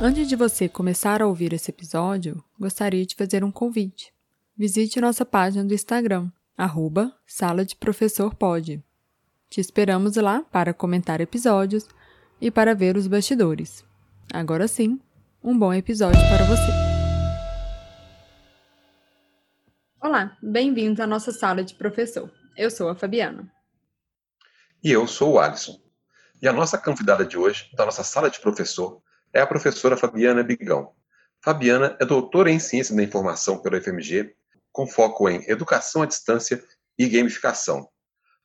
[0.00, 4.12] Antes de você começar a ouvir esse episódio, gostaria de fazer um convite.
[4.56, 8.82] Visite nossa página do Instagram, arroba Sala de Professor Pode.
[9.48, 11.86] Te esperamos lá para comentar episódios
[12.40, 13.84] e para ver os bastidores.
[14.32, 15.00] Agora sim,
[15.42, 16.72] um bom episódio para você.
[20.02, 22.28] Olá, bem-vindos à nossa sala de professor.
[22.56, 23.48] Eu sou a Fabiana.
[24.82, 25.80] E eu sou o Alisson.
[26.42, 29.03] E a nossa convidada de hoje, da nossa sala de professor,
[29.34, 30.92] é a professora Fabiana Bigão.
[31.42, 34.34] Fabiana é doutora em Ciência da Informação pela FMG,
[34.72, 36.62] com foco em Educação à Distância
[36.98, 37.88] e Gamificação.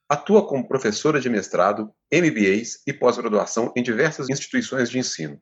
[0.09, 5.39] Atua como professora de mestrado, MBAs e pós-graduação em diversas instituições de ensino.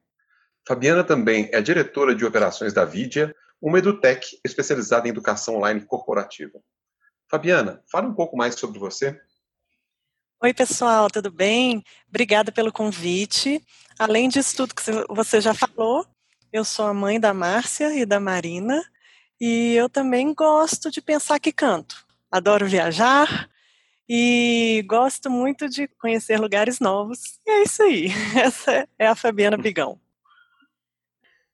[0.67, 6.59] Fabiana também é diretora de operações da Vidia, uma edutech especializada em educação online corporativa.
[7.31, 9.19] Fabiana, fale um pouco mais sobre você.
[10.39, 11.83] Oi, pessoal, tudo bem?
[12.07, 13.59] Obrigada pelo convite.
[13.97, 16.05] Além disso tudo que você já falou,
[16.53, 18.79] eu sou a mãe da Márcia e da Marina,
[19.41, 22.05] e eu também gosto de pensar que canto.
[22.31, 23.49] Adoro viajar
[24.07, 27.39] e gosto muito de conhecer lugares novos.
[27.43, 28.09] E é isso aí.
[28.39, 29.99] Essa é a Fabiana Bigão.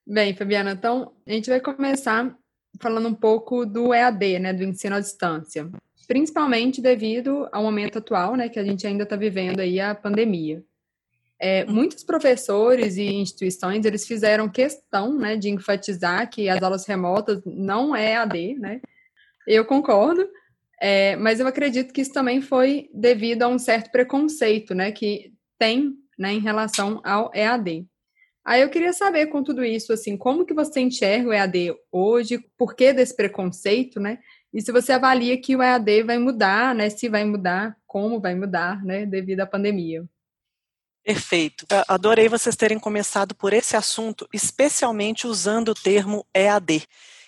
[0.06, 2.36] Bem, Fabiana, então a gente vai começar
[2.78, 5.70] falando um pouco do EAD, né, do ensino à distância
[6.04, 10.62] principalmente devido ao momento atual, né, que a gente ainda está vivendo aí a pandemia.
[11.38, 17.42] É, muitos professores e instituições eles fizeram questão, né, de enfatizar que as aulas remotas
[17.44, 18.80] não é AD, né?
[19.46, 20.26] Eu concordo,
[20.80, 25.32] é, mas eu acredito que isso também foi devido a um certo preconceito, né, que
[25.58, 27.86] tem, né, em relação ao EAD.
[28.44, 32.38] Aí eu queria saber com tudo isso, assim, como que você enxerga o EAD hoje,
[32.58, 34.18] por que desse preconceito, né?
[34.52, 36.90] E se você avalia que o EAD vai mudar, né?
[36.90, 39.06] Se vai mudar, como vai mudar, né?
[39.06, 40.04] Devido à pandemia.
[41.02, 41.66] Perfeito.
[41.88, 46.86] Adorei vocês terem começado por esse assunto, especialmente usando o termo EAD,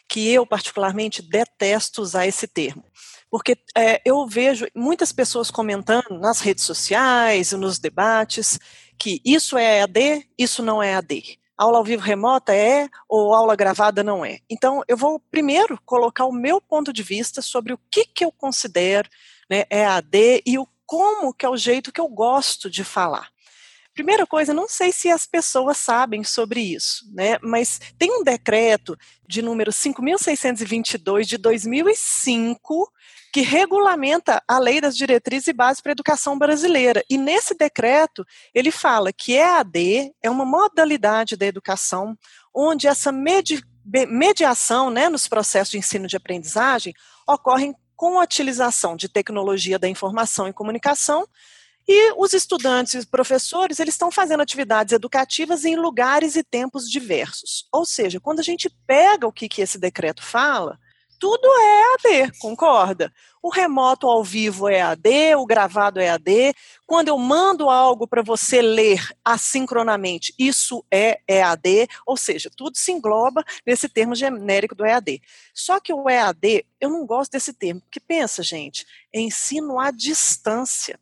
[0.09, 2.85] que eu particularmente detesto usar esse termo.
[3.31, 8.59] Porque é, eu vejo muitas pessoas comentando nas redes sociais e nos debates
[8.99, 13.57] que isso é EAD, isso não é EAD aula ao vivo remota é ou aula
[13.57, 14.41] gravada não é.
[14.51, 18.31] Então, eu vou primeiro colocar o meu ponto de vista sobre o que, que eu
[18.31, 19.09] considero
[19.49, 23.29] né, EAD e o como que é o jeito que eu gosto de falar.
[23.95, 27.39] Primeira coisa, não sei se as pessoas sabem sobre isso, né?
[27.43, 28.97] Mas tem um decreto
[29.27, 32.93] de número 5.622 de 2005
[33.37, 37.05] que regulamenta a lei das diretrizes e bases para a educação brasileira.
[37.07, 38.25] E nesse decreto,
[38.55, 42.17] ele fala que EAD é uma modalidade da educação
[42.55, 46.95] onde essa medi mediação né, nos processos de ensino de aprendizagem
[47.29, 51.29] ocorre com a utilização de tecnologia da informação e comunicação
[51.87, 57.69] e os estudantes e professores, eles estão fazendo atividades educativas em lugares e tempos diversos.
[57.71, 60.81] Ou seja, quando a gente pega o que, que esse decreto fala,
[61.19, 63.13] tudo é AD, concorda?
[63.43, 66.55] O remoto ao vivo é AD, o gravado é AD.
[66.87, 72.91] Quando eu mando algo para você ler assincronamente, isso é EAD, ou seja, tudo se
[72.91, 75.23] engloba nesse termo genérico do EAD.
[75.55, 79.91] Só que o EAD, eu não gosto desse termo, porque pensa, gente, é ensino à
[79.91, 80.99] distância.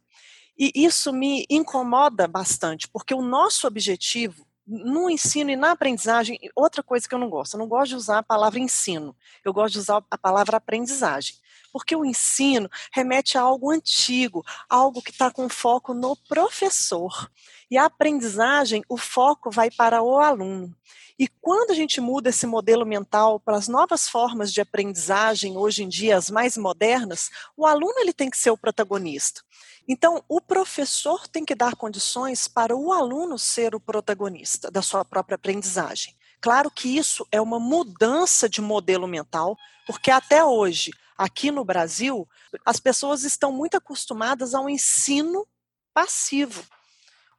[0.59, 6.83] E isso me incomoda bastante, porque o nosso objetivo no ensino e na aprendizagem, outra
[6.83, 9.15] coisa que eu não gosto, eu não gosto de usar a palavra ensino,
[9.45, 11.37] eu gosto de usar a palavra aprendizagem.
[11.75, 17.29] Porque o ensino remete a algo antigo, algo que está com foco no professor.
[17.69, 20.73] E a aprendizagem, o foco vai para o aluno.
[21.19, 25.83] E quando a gente muda esse modelo mental para as novas formas de aprendizagem, hoje
[25.83, 29.43] em dia as mais modernas, o aluno ele tem que ser o protagonista.
[29.89, 35.05] Então, o professor tem que dar condições para o aluno ser o protagonista da sua
[35.05, 36.15] própria aprendizagem.
[36.41, 39.57] Claro que isso é uma mudança de modelo mental,
[39.87, 42.29] porque até hoje, aqui no Brasil,
[42.65, 45.47] as pessoas estão muito acostumadas ao ensino
[45.93, 46.65] passivo.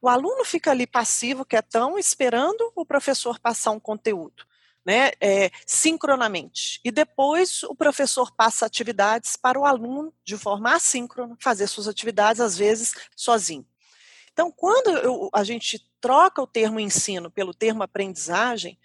[0.00, 4.44] O aluno fica ali passivo, quietão, esperando o professor passar um conteúdo
[4.86, 6.80] né, é, sincronamente.
[6.84, 12.40] E depois o professor passa atividades para o aluno de forma assíncrona, fazer suas atividades,
[12.40, 13.66] às vezes, sozinho.
[14.32, 18.78] Então, quando eu, a gente troca o termo ensino pelo termo aprendizagem,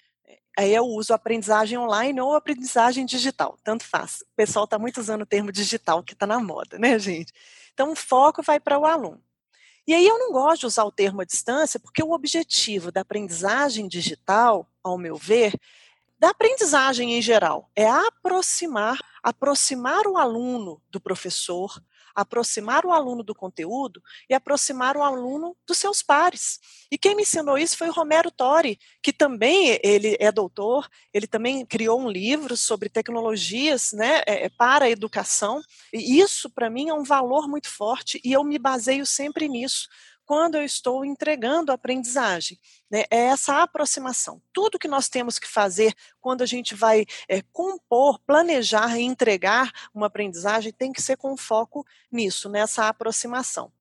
[0.57, 4.21] aí eu uso aprendizagem online ou aprendizagem digital, tanto faz.
[4.21, 7.33] O pessoal está muito usando o termo digital, que está na moda, né, gente?
[7.73, 9.21] Então, o foco vai para o aluno.
[9.87, 13.01] E aí eu não gosto de usar o termo à distância, porque o objetivo da
[13.01, 15.59] aprendizagem digital, ao meu ver,
[16.19, 21.81] da aprendizagem em geral, é aproximar, aproximar o aluno do professor,
[22.15, 26.59] aproximar o aluno do conteúdo e aproximar o aluno dos seus pares.
[26.91, 31.27] E quem me ensinou isso foi o Romero Tori, que também ele é doutor, ele
[31.27, 35.61] também criou um livro sobre tecnologias né, é, é, para a educação,
[35.93, 39.87] e isso para mim é um valor muito forte e eu me baseio sempre nisso
[40.25, 42.59] quando eu estou entregando a aprendizagem.
[42.89, 43.03] Né?
[43.09, 44.41] É essa aproximação.
[44.53, 49.71] Tudo que nós temos que fazer quando a gente vai é, compor, planejar e entregar
[49.93, 53.71] uma aprendizagem tem que ser com foco nisso, nessa aproximação.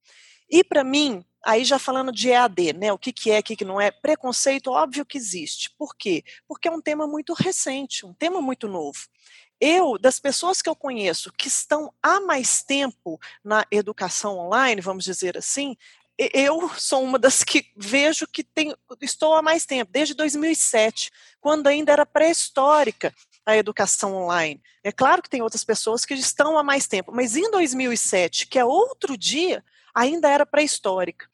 [0.50, 2.92] E para mim, aí já falando de EAD, né?
[2.92, 5.70] O que, que é, o que, que não é, preconceito, óbvio que existe.
[5.78, 6.24] Por quê?
[6.46, 8.98] Porque é um tema muito recente, um tema muito novo.
[9.60, 15.04] Eu, das pessoas que eu conheço que estão há mais tempo na educação online, vamos
[15.04, 15.76] dizer assim,
[16.34, 21.66] eu sou uma das que vejo que tem, estou há mais tempo, desde 2007, quando
[21.66, 23.14] ainda era pré-histórica
[23.46, 24.60] a educação online.
[24.84, 28.58] É claro que tem outras pessoas que estão há mais tempo, mas em 2007, que
[28.58, 29.64] é outro dia,
[29.94, 31.26] ainda era pré-histórica.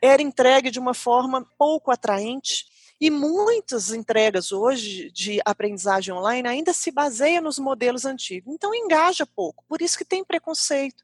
[0.00, 2.64] Era entregue de uma forma pouco atraente,
[3.02, 8.54] e muitas entregas hoje de aprendizagem online ainda se baseiam nos modelos antigos.
[8.54, 11.02] Então engaja pouco, por isso que tem preconceito.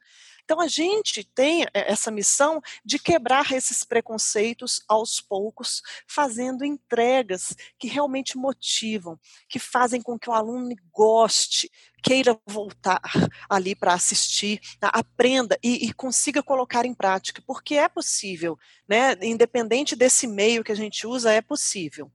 [0.49, 7.55] Então, a gente tem eh, essa missão de quebrar esses preconceitos aos poucos, fazendo entregas
[7.79, 11.71] que realmente motivam, que fazem com que o aluno goste,
[12.03, 12.99] queira voltar
[13.47, 18.59] ali para assistir, aprenda e, e, consiga colocar em prática, porque é possível,
[18.89, 19.17] né?
[19.21, 22.11] Independente desse meio que a gente usa, é possível.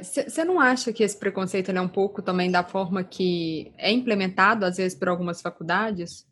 [0.00, 4.66] Você não acha que esse preconceito é um pouco também da forma que é implementado,
[4.66, 6.26] às vezes, por algumas faculdades?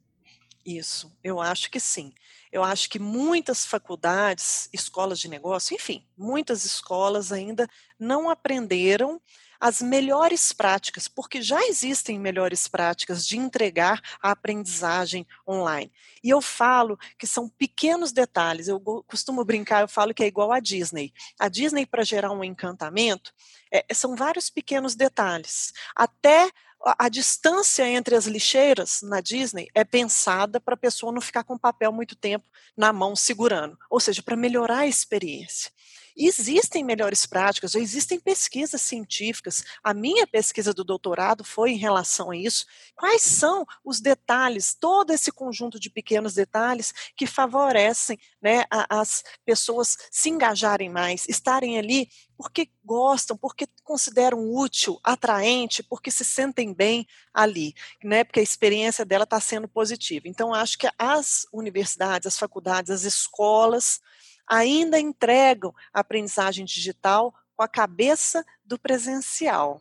[0.64, 2.12] Isso, eu acho que sim.
[2.50, 7.69] Eu acho que muitas faculdades, escolas de negócio, enfim, muitas escolas ainda
[7.99, 9.20] não aprenderam
[9.59, 15.91] as melhores práticas, porque já existem melhores práticas de entregar a aprendizagem online.
[16.23, 18.67] E eu falo que são pequenos detalhes.
[18.67, 21.12] Eu costumo brincar, eu falo que é igual a Disney.
[21.38, 23.32] A Disney, para gerar um encantamento,
[23.70, 25.73] é, são vários pequenos detalhes.
[25.94, 26.50] Até
[26.84, 31.55] a, distância entre as lixeiras na Disney é pensada para a pessoa não ficar com
[31.55, 32.44] o papel muito tempo
[32.76, 35.70] na mão segurando, ou seja, para melhorar a experiência.
[36.17, 39.64] Existem melhores práticas, existem pesquisas científicas.
[39.82, 42.67] A minha pesquisa do doutorado foi em relação a isso.
[42.94, 49.97] Quais são os detalhes, todo esse conjunto de pequenos detalhes que favorecem né, as pessoas
[50.11, 57.06] se engajarem mais, estarem ali porque gostam, porque consideram útil, atraente, porque se sentem bem
[57.32, 57.73] ali,
[58.03, 58.25] né?
[58.25, 60.26] Porque a experiência dela está sendo positiva.
[60.26, 64.00] Então, acho que as universidades, as faculdades, as escolas
[64.49, 69.81] ainda entregam a aprendizagem digital com a cabeça do presencial.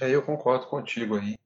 [0.00, 1.36] É, eu concordo contigo aí.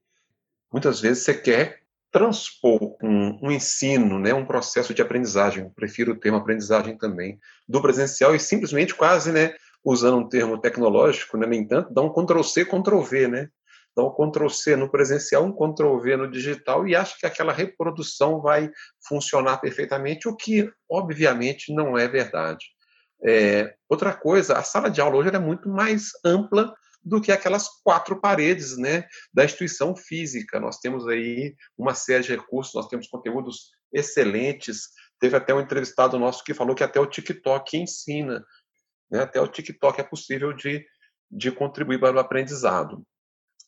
[0.71, 6.19] Muitas vezes você quer transpor um, um, ensino, né, um processo de aprendizagem, prefiro o
[6.19, 9.53] termo aprendizagem também, do presencial e simplesmente quase, né,
[9.83, 13.49] usando um termo tecnológico, né, nem tanto, dá um Ctrl-C, Ctrl-V, né?
[13.95, 18.69] Dá um Ctrl-C no presencial, um Ctrl-V no digital e acha que aquela reprodução vai
[19.07, 22.65] funcionar perfeitamente, o que, obviamente, não é verdade.
[23.25, 27.67] É, outra coisa, a sala de aula hoje é muito mais ampla do que aquelas
[27.83, 30.59] quatro paredes né, da instituição física.
[30.59, 34.89] Nós temos aí uma série de recursos, nós temos conteúdos excelentes.
[35.19, 38.43] Teve até um entrevistado nosso que falou que até o TikTok ensina,
[39.09, 40.85] né, até o TikTok é possível de,
[41.31, 43.03] de contribuir para o aprendizado.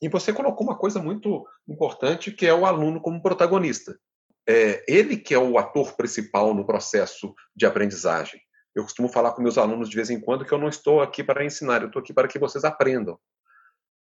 [0.01, 3.97] E você colocou uma coisa muito importante, que é o aluno como protagonista.
[4.47, 8.41] É ele que é o ator principal no processo de aprendizagem.
[8.73, 11.23] Eu costumo falar com meus alunos de vez em quando que eu não estou aqui
[11.23, 13.19] para ensinar, eu estou aqui para que vocês aprendam.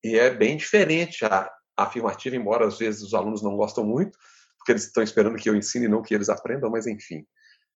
[0.03, 4.17] E é bem diferente a, afirmativa, embora às vezes os alunos não gostam muito,
[4.57, 7.25] porque eles estão esperando que eu ensine e não que eles aprendam, mas enfim.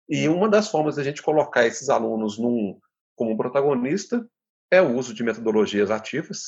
[0.08, 2.80] E uma das formas de a gente colocar esses alunos num,
[3.16, 4.28] como protagonista
[4.70, 6.48] é o uso de metodologias ativas,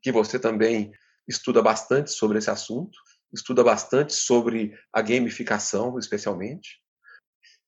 [0.00, 0.92] que você também
[1.28, 2.98] estuda bastante sobre esse assunto,
[3.32, 6.80] estuda bastante sobre a gamificação, especialmente.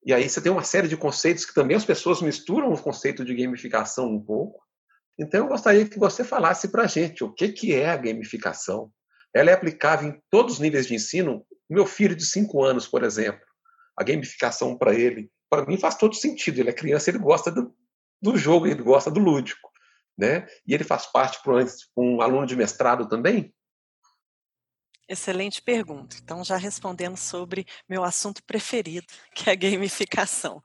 [0.05, 3.25] E aí você tem uma série de conceitos que também as pessoas misturam o conceito
[3.25, 4.65] de gamificação um pouco.
[5.19, 8.93] Então eu gostaria que você falasse para a gente o que, que é a gamificação.
[9.35, 11.45] Ela é aplicável em todos os níveis de ensino.
[11.69, 13.41] Meu filho de 5 anos, por exemplo,
[13.99, 16.61] a gamificação para ele, para mim faz todo sentido.
[16.61, 17.75] Ele é criança, ele gosta do,
[18.23, 19.69] do jogo, ele gosta do lúdico.
[20.17, 20.47] Né?
[20.67, 21.53] E ele faz parte para
[21.97, 23.55] um aluno de mestrado também?
[25.09, 26.17] Excelente pergunta.
[26.21, 30.63] Então, já respondendo sobre meu assunto preferido, que é a gamificação.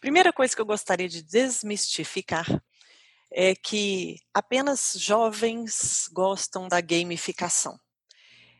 [0.00, 2.46] Primeira coisa que eu gostaria de desmistificar
[3.32, 7.78] é que apenas jovens gostam da gamificação.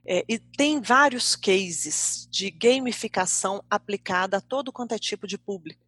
[0.07, 5.87] É, e tem vários cases de gamificação aplicada a todo quanto é tipo de público.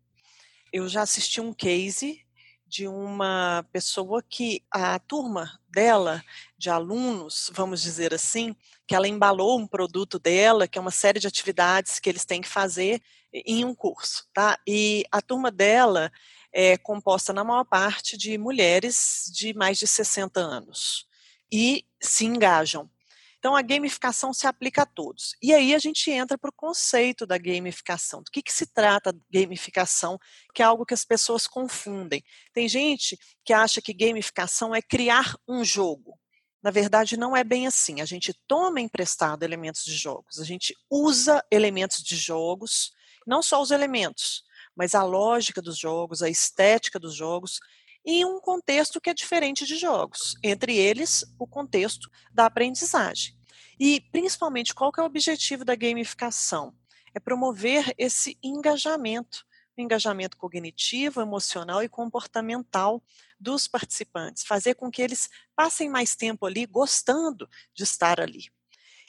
[0.73, 2.25] Eu já assisti um case
[2.67, 6.23] de uma pessoa que a turma dela,
[6.59, 8.55] de alunos, vamos dizer assim,
[8.87, 12.41] que ela embalou um produto dela, que é uma série de atividades que eles têm
[12.41, 13.01] que fazer
[13.33, 14.59] em um curso, tá?
[14.67, 16.11] E a turma dela
[16.53, 21.07] é composta na maior parte de mulheres de mais de 60 anos
[21.53, 22.91] e se engajam.
[23.38, 25.37] Então, a gamificação se aplica a todos.
[25.43, 28.23] E aí a gente entra para o conceito da gamificação.
[28.23, 30.19] Do que, que se trata gamificação,
[30.55, 32.25] que é algo que as pessoas confundem.
[32.52, 36.19] Tem gente que acha que gamificação é criar um jogo.
[36.62, 38.00] Na verdade, não é bem assim.
[38.00, 42.90] A gente toma emprestado elementos de jogos, a gente usa elementos de jogos,
[43.25, 44.43] não só os elementos,
[44.75, 47.61] mas a lógica dos jogos, a estética dos jogos,
[48.07, 53.37] em um contexto que é diferente de jogos, entre eles o contexto da aprendizagem.
[53.79, 56.73] E principalmente qual que é o objetivo da gamificação?
[57.13, 59.45] É promover esse engajamento,
[59.77, 63.03] o engajamento cognitivo, emocional e comportamental
[63.39, 68.47] dos participantes, fazer com que eles passem mais tempo ali gostando de estar ali.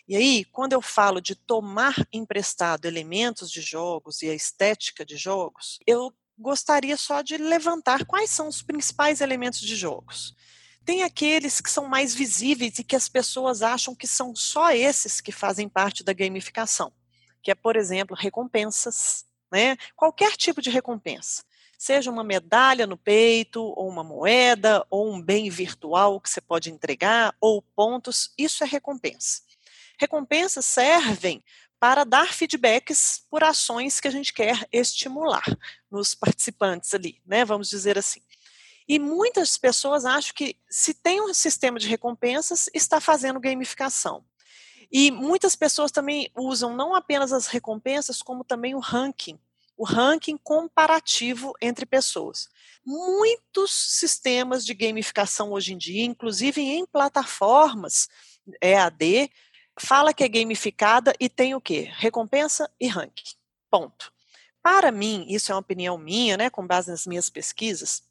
[0.08, 5.18] E aí, quando eu falo de tomar emprestado elementos de jogos e a estética de
[5.18, 10.36] jogos, eu gostaria só de levantar quais são os principais elementos de jogos.
[10.86, 15.20] Tem aqueles que são mais visíveis e que as pessoas acham que são só esses
[15.20, 16.94] que fazem parte da gamificação,
[17.42, 19.76] que é, por exemplo, recompensas, né?
[19.96, 21.44] Qualquer tipo de recompensa.
[21.78, 26.72] Seja uma medalha no peito, ou uma moeda, ou um bem virtual que você pode
[26.72, 29.42] entregar, ou pontos, isso é recompensa.
[30.00, 31.44] Recompensas servem
[31.80, 35.46] para dar feedbacks por ações que a gente quer estimular
[35.92, 37.46] nos participantes ali, né?
[37.46, 38.22] Vamos dizer assim.
[38.88, 44.24] E muitas pessoas acham que se tem um sistema de recompensas, está fazendo gamificação.
[44.90, 49.38] E muitas pessoas também usam não apenas as recompensas, como também o ranking,
[49.76, 52.48] o ranking comparativo entre pessoas.
[52.86, 58.08] Muitos sistemas de gamificação hoje em dia, inclusive em plataformas
[58.62, 59.30] EAD,
[59.80, 61.92] fala que é gamificada e tem o quê?
[61.96, 63.36] Recompensa e ranking.
[63.70, 64.12] Ponto.
[64.62, 68.04] Para mim, isso é uma opinião minha, né, com base nas minhas pesquisas.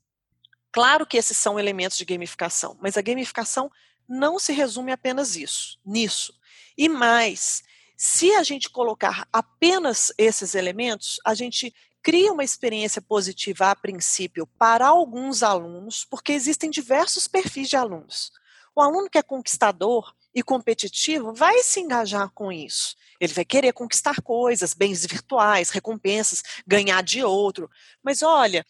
[0.73, 3.70] Claro que esses são elementos de gamificação, mas a gamificação
[4.08, 6.35] não se resume apenas isso, nisso.
[6.76, 7.62] E mais,
[7.96, 14.46] se a gente colocar apenas esses elementos, a gente cria uma experiência positiva a princípio
[14.46, 18.30] para alguns alunos, porque existem diversos perfis de alunos.
[18.75, 22.95] O aluno que é conquistador, e competitivo vai se engajar com isso.
[23.19, 27.71] Ele vai querer conquistar coisas, bens virtuais, recompensas, ganhar de outro.
[28.02, 28.62] Mas olha,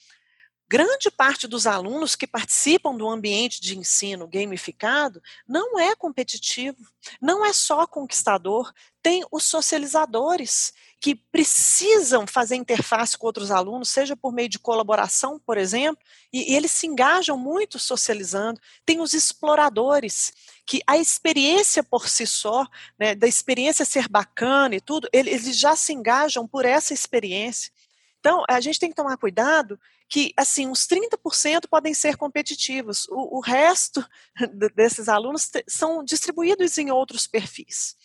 [0.68, 6.78] grande parte dos alunos que participam do ambiente de ensino gamificado não é competitivo,
[7.20, 14.16] não é só conquistador, tem os socializadores que precisam fazer interface com outros alunos, seja
[14.16, 18.60] por meio de colaboração, por exemplo, e, e eles se engajam muito socializando.
[18.84, 20.32] Tem os exploradores
[20.66, 22.66] que a experiência por si só,
[22.98, 27.70] né, da experiência ser bacana e tudo, eles já se engajam por essa experiência.
[28.18, 33.38] Então, a gente tem que tomar cuidado que, assim, uns 30% podem ser competitivos, o,
[33.38, 34.04] o resto
[34.74, 37.96] desses alunos são distribuídos em outros perfis.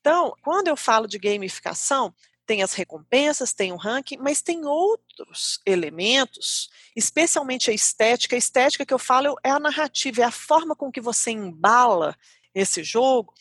[0.00, 2.14] Então, quando eu falo de gamificação,
[2.46, 8.36] tem as recompensas, tem o ranking, mas tem outros elementos, especialmente a estética.
[8.36, 12.16] A estética que eu falo é a narrativa, é a forma com que você embala
[12.54, 13.32] esse jogo,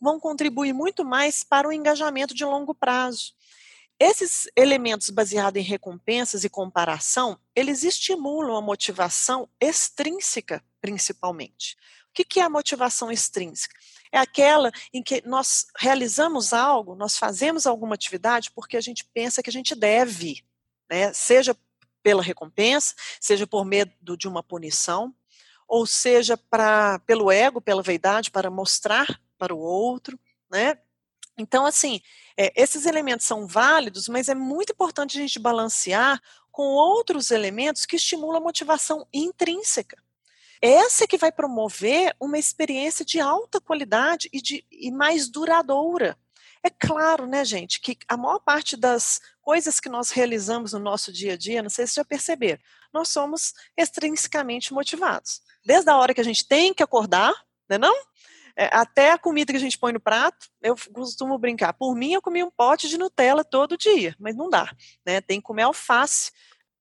[0.00, 3.32] vão contribuir muito mais para o engajamento de longo prazo.
[4.00, 11.76] Esses elementos baseados em recompensas e comparação, eles estimulam a motivação extrínseca, principalmente.
[12.08, 13.74] O que é a motivação extrínseca?
[14.12, 19.42] É aquela em que nós realizamos algo, nós fazemos alguma atividade porque a gente pensa
[19.42, 20.44] que a gente deve,
[20.90, 21.12] né?
[21.12, 21.56] seja
[22.02, 25.14] pela recompensa, seja por medo de uma punição,
[25.66, 30.18] ou seja pra, pelo ego, pela vaidade, para mostrar para o outro,
[30.50, 30.78] né?
[31.36, 32.00] Então, assim,
[32.36, 37.86] é, esses elementos são válidos, mas é muito importante a gente balancear com outros elementos
[37.86, 40.02] que estimulam a motivação intrínseca.
[40.60, 46.18] Essa é que vai promover uma experiência de alta qualidade e, de, e mais duradoura.
[46.62, 51.12] É claro, né, gente, que a maior parte das coisas que nós realizamos no nosso
[51.12, 52.60] dia a dia, não sei se já perceberam,
[52.92, 55.40] nós somos extrinsecamente motivados.
[55.64, 57.32] Desde a hora que a gente tem que acordar,
[57.68, 57.94] né, não?
[58.56, 61.72] É, até a comida que a gente põe no prato, eu costumo brincar.
[61.74, 64.68] Por mim, eu comi um pote de Nutella todo dia, mas não dá.
[65.06, 65.20] Né?
[65.20, 66.32] Tem que comer alface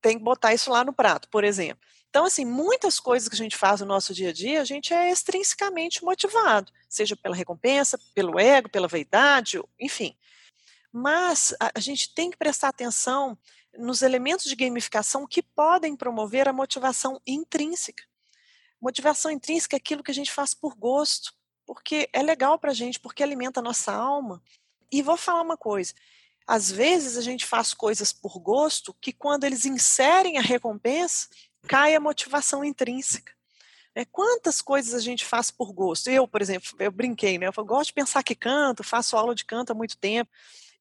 [0.02, 1.80] tem que botar isso lá no prato, por exemplo.
[2.10, 4.94] Então, assim, muitas coisas que a gente faz no nosso dia a dia, a gente
[4.94, 10.16] é extrinsecamente motivado, seja pela recompensa, pelo ego, pela vaidade, enfim.
[10.92, 13.38] Mas a, gente tem que prestar atenção
[13.78, 18.04] nos elementos de gamificação que podem promover a motivação intrínseca.
[18.82, 21.34] Motivação intrínseca é aquilo que a gente faz por gosto,
[21.66, 24.42] porque é legal para a gente, porque alimenta a nossa alma.
[24.92, 25.94] E vou falar uma coisa:
[26.48, 31.28] às vezes a gente faz coisas por gosto que, quando eles inserem a recompensa,
[31.68, 33.32] cai a motivação intrínseca.
[33.94, 36.10] É, quantas coisas a gente faz por gosto?
[36.10, 37.48] Eu, por exemplo, eu brinquei, né?
[37.48, 40.30] Eu gosto de pensar que canto, faço aula de canto há muito tempo.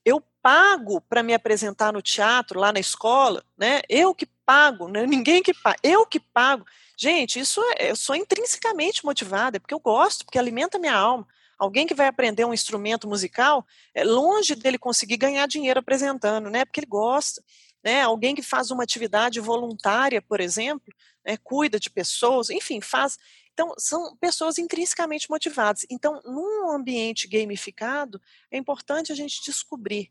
[0.05, 3.81] Eu pago para me apresentar no teatro, lá na escola, né?
[3.89, 5.07] Eu que pago, né?
[5.07, 6.65] ninguém que paga, eu que pago.
[6.97, 11.27] Gente, isso é, eu sou intrinsecamente motivada, porque eu gosto, porque alimenta minha alma.
[11.59, 16.65] Alguém que vai aprender um instrumento musical, é longe dele conseguir ganhar dinheiro apresentando, né?
[16.67, 17.43] Porque ele gosta.
[17.87, 18.03] Né?
[18.03, 20.93] Alguém que faz uma atividade voluntária, por exemplo,
[21.25, 21.37] né?
[21.37, 23.17] cuida de pessoas, enfim, faz.
[23.53, 25.87] Então, são pessoas intrinsecamente motivadas.
[25.89, 30.11] Então, num ambiente gamificado, é importante a gente descobrir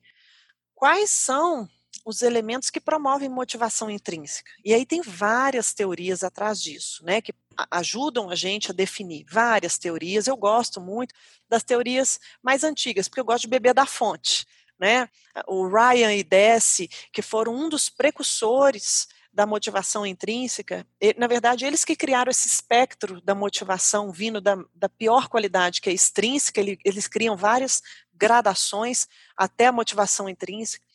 [0.73, 1.67] quais são
[2.05, 4.49] os elementos que promovem motivação intrínseca.
[4.63, 7.33] E aí tem várias teorias atrás disso, né, que
[7.71, 10.27] ajudam a gente a definir várias teorias.
[10.27, 11.13] Eu gosto muito
[11.49, 14.45] das teorias mais antigas, porque eu gosto de beber da fonte,
[14.79, 15.09] né?
[15.47, 21.83] O Ryan e Deci, que foram um dos precursores da motivação intrínseca, na verdade, eles
[21.83, 27.05] que criaram esse espectro da motivação vindo da, da pior qualidade, que é extrínseca, eles
[27.05, 27.81] criam várias
[28.13, 30.85] gradações até a motivação intrínseca.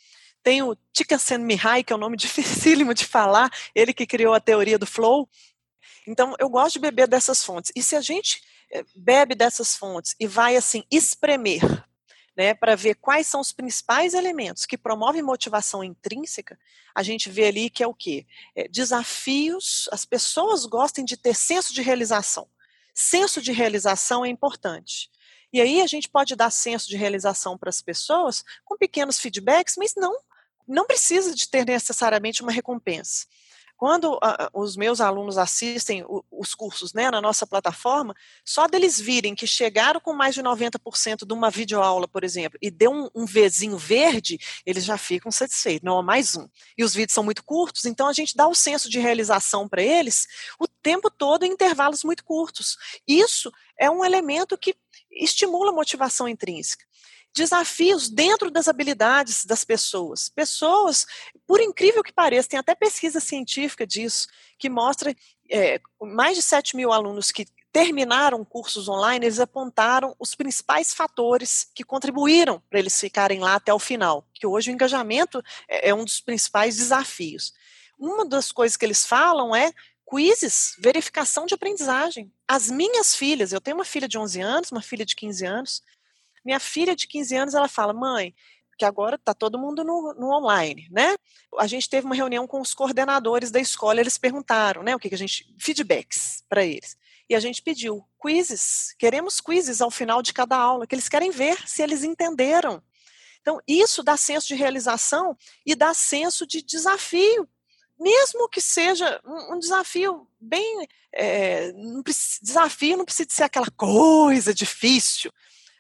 [0.42, 4.78] Tem o Csikszentmihalyi, que é um nome dificílimo de falar, ele que criou a teoria
[4.78, 5.28] do flow.
[6.06, 7.70] Então, eu gosto de beber dessas fontes.
[7.76, 11.60] E se a gente eh, bebe dessas fontes e vai, assim, espremer,
[12.36, 16.58] né, para ver quais são os principais elementos que promovem motivação intrínseca,
[16.94, 18.26] a gente vê ali que é o quê?
[18.54, 22.48] É, desafios, as pessoas gostam de ter senso de realização.
[22.94, 25.10] Senso de realização é importante.
[25.52, 29.74] E aí a gente pode dar senso de realização para as pessoas com pequenos feedbacks,
[29.76, 30.16] mas não
[30.70, 33.26] não precisa de ter necessariamente uma recompensa.
[33.80, 34.20] Quando uh,
[34.52, 39.46] os meus alunos assistem o, os cursos né, na nossa plataforma, só deles virem que
[39.46, 43.78] chegaram com mais de 90% de uma videoaula, por exemplo, e deu um, um Vzinho
[43.78, 46.46] verde, eles já ficam satisfeitos, não há mais um.
[46.76, 49.82] E os vídeos são muito curtos, então a gente dá o senso de realização para
[49.82, 50.26] eles
[50.58, 52.76] o tempo todo em intervalos muito curtos.
[53.08, 54.74] Isso é um elemento que
[55.10, 56.84] estimula a motivação intrínseca
[57.34, 60.28] desafios dentro das habilidades das pessoas.
[60.28, 61.06] Pessoas,
[61.46, 65.14] por incrível que pareça, tem até pesquisa científica disso, que mostra
[65.50, 71.70] é, mais de 7 mil alunos que terminaram cursos online, eles apontaram os principais fatores
[71.74, 75.94] que contribuíram para eles ficarem lá até o final, que hoje o engajamento é, é
[75.94, 77.52] um dos principais desafios.
[77.98, 79.72] Uma das coisas que eles falam é
[80.08, 82.32] quizzes, verificação de aprendizagem.
[82.48, 85.82] As minhas filhas, eu tenho uma filha de 11 anos, uma filha de 15 anos,
[86.44, 88.34] minha filha de 15 anos, ela fala, mãe,
[88.80, 91.14] que agora está todo mundo no, no, online, né?
[91.58, 95.10] A gente teve uma reunião com os coordenadores da escola, eles perguntaram, né, o que,
[95.10, 96.96] que a gente, feedbacks para eles.
[97.28, 101.30] E a gente pediu quizzes, queremos quizzes ao final de cada aula, que eles querem
[101.30, 102.82] ver se eles entenderam.
[103.42, 107.46] Então, isso dá senso de realização e dá senso de desafio,
[107.98, 109.20] mesmo que seja
[109.52, 110.88] um, desafio bem.
[111.12, 115.30] É, não precisa, desafio não precisa ser aquela coisa difícil,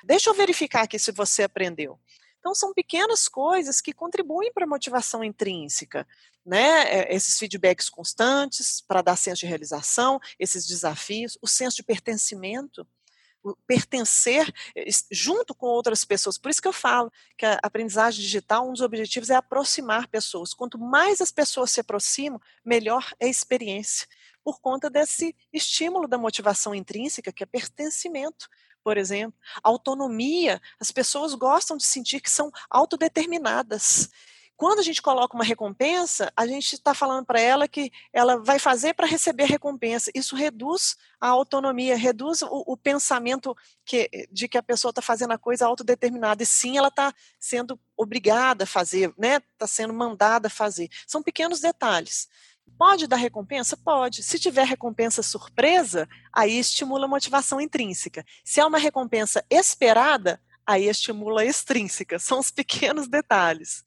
[0.04, 1.98] Deixa eu verificar aqui se você aprendeu.
[2.38, 6.06] Então, são pequenas coisas que contribuem para a motivação intrínseca,
[6.44, 6.84] né?
[6.84, 12.86] É, esses feedbacks constantes para dar senso de realização, esses desafios, o senso de pertencimento,
[13.42, 16.38] o pertencer eh, junto com outras pessoas.
[16.38, 20.54] Por isso que eu falo que a aprendizagem digital, um dos objetivos é aproximar pessoas.
[20.54, 24.06] Quanto mais as pessoas se aproximam, melhor é a experiência.
[24.42, 28.48] Por conta desse estímulo da motivação intrínseca, que é pertencimento
[28.82, 29.38] por exemplo.
[29.62, 34.10] Autonomia, as pessoas gostam de sentir que são autodeterminadas.
[34.60, 38.58] Quando a gente coloca uma recompensa, a gente está falando para ela que ela vai
[38.58, 40.10] fazer para receber recompensa.
[40.14, 45.32] Isso reduz a autonomia, reduz o, o pensamento que, de que a pessoa está fazendo
[45.32, 46.42] a coisa autodeterminada.
[46.42, 49.40] E sim, ela está sendo obrigada a fazer, está né?
[49.56, 50.90] Tá sendo mandada a fazer.
[51.06, 52.28] São pequenos detalhes.
[52.78, 53.76] Pode dar recompensa?
[53.76, 54.22] Pode.
[54.22, 58.24] Se tiver recompensa surpresa, aí estimula a motivação intrínseca.
[58.44, 62.18] Se é uma recompensa esperada, aí estimula a extrínseca.
[62.18, 63.84] São os pequenos detalhes.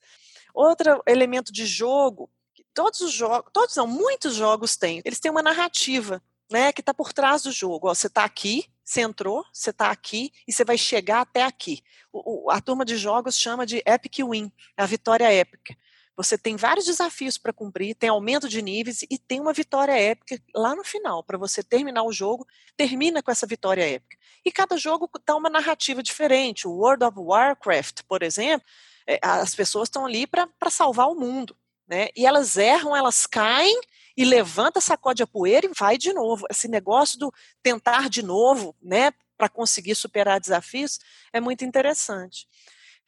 [0.54, 2.30] Outro elemento de jogo,
[2.72, 6.92] todos os jogos, todos não, muitos jogos têm, eles têm uma narrativa, né, que está
[6.94, 7.88] por trás do jogo.
[7.88, 11.82] Ó, você está aqui, você entrou, você está aqui e você vai chegar até aqui.
[12.12, 15.76] O, o, a turma de jogos chama de Epic Win, a vitória épica.
[16.16, 20.40] Você tem vários desafios para cumprir, tem aumento de níveis e tem uma vitória épica
[20.54, 21.24] lá no final.
[21.24, 22.46] Para você terminar o jogo,
[22.76, 24.16] termina com essa vitória épica.
[24.44, 26.68] E cada jogo dá uma narrativa diferente.
[26.68, 28.66] O World of Warcraft, por exemplo,
[29.06, 31.56] é, as pessoas estão ali para salvar o mundo.
[31.86, 32.08] Né?
[32.16, 33.80] E elas erram, elas caem
[34.16, 36.46] e levanta, sacode a poeira e vai de novo.
[36.50, 41.00] Esse negócio do tentar de novo, né, para conseguir superar desafios,
[41.32, 42.46] é muito interessante.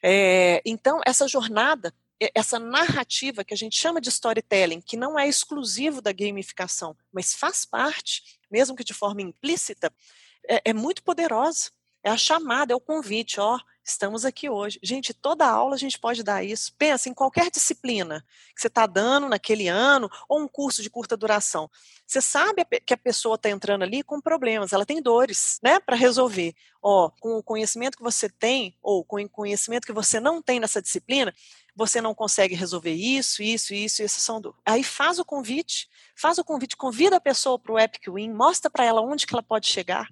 [0.03, 1.93] É, então, essa jornada,
[2.33, 7.33] essa narrativa que a gente chama de storytelling, que não é exclusivo da gamificação, mas
[7.33, 9.93] faz parte, mesmo que de forma implícita,
[10.47, 11.71] é, é muito poderosa.
[12.03, 14.79] É a chamada, é o convite, ó, estamos aqui hoje.
[14.81, 16.73] Gente, toda aula a gente pode dar isso.
[16.77, 18.25] Pensa em qualquer disciplina
[18.55, 21.69] que você está dando naquele ano, ou um curso de curta duração.
[22.05, 25.97] Você sabe que a pessoa está entrando ali com problemas, ela tem dores, né, para
[25.97, 26.55] resolver.
[26.81, 30.61] Ó, com o conhecimento que você tem, ou com o conhecimento que você não tem
[30.61, 31.33] nessa disciplina,
[31.77, 34.59] você não consegue resolver isso, isso, isso, isso são dores.
[34.65, 38.69] Aí faz o convite, faz o convite, convida a pessoa para o Epic Win, mostra
[38.69, 40.09] para ela onde que ela pode chegar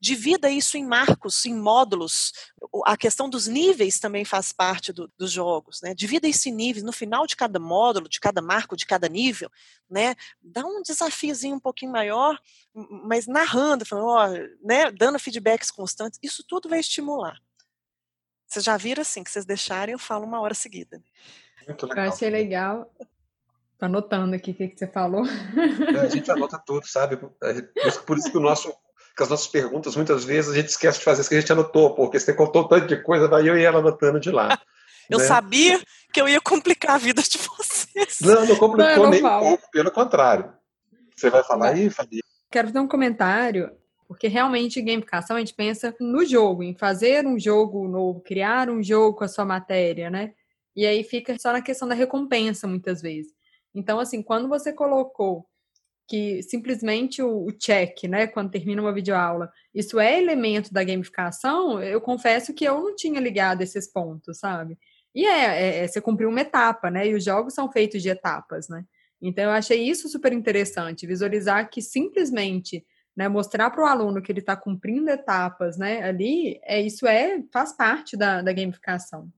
[0.00, 2.32] divida isso em marcos, em módulos.
[2.84, 5.92] A questão dos níveis também faz parte do, dos jogos, né?
[5.92, 9.50] Divida isso em níveis, no final de cada módulo, de cada marco, de cada nível,
[9.90, 10.14] né?
[10.40, 12.38] Dá um desafiozinho um pouquinho maior,
[13.04, 14.28] mas narrando, falando, ó,
[14.62, 14.90] né?
[14.92, 17.36] dando feedbacks constantes, isso tudo vai estimular.
[18.48, 21.02] Vocês já viram assim, que vocês deixarem, eu falo uma hora seguida.
[21.66, 22.06] Muito legal.
[22.06, 22.90] Eu achei legal.
[23.78, 25.24] Tô anotando aqui o que, que você falou.
[25.26, 27.18] É, a gente anota tudo, sabe?
[28.06, 28.74] Por isso que o nosso
[29.14, 31.52] que as nossas perguntas, muitas vezes, a gente esquece de fazer isso que a gente
[31.52, 34.56] anotou, porque você contou tanto de coisa, daí eu ia ela anotando de lá.
[35.10, 35.24] eu né?
[35.24, 35.82] sabia
[36.12, 38.18] que eu ia complicar a vida de vocês.
[38.20, 40.52] Não, não complicou não, nem um pouco, pelo contrário.
[41.16, 42.20] Você vai falar aí, Fabi?
[42.48, 43.72] Quero fazer um comentário,
[44.08, 48.82] porque realmente gamificação a gente pensa no jogo, em fazer um jogo novo, criar um
[48.82, 50.32] jogo com a sua matéria, né?
[50.74, 53.34] E aí fica só na questão da recompensa, muitas vezes.
[53.74, 55.46] Então, assim, quando você colocou
[56.08, 61.82] que simplesmente o, o check, né, quando termina uma videoaula, isso é elemento da gamificação,
[61.82, 64.78] eu confesso que eu não tinha ligado esses pontos, sabe?
[65.14, 67.06] E é, é, é você cumprir uma etapa, né?
[67.06, 68.84] E os jogos são feitos de etapas, né?
[69.20, 72.86] Então eu achei isso super interessante, visualizar que simplesmente
[73.18, 77.42] né, mostrar para o aluno que ele está cumprindo etapas, né, ali, é, isso é,
[77.52, 79.28] faz parte da, da gamificação.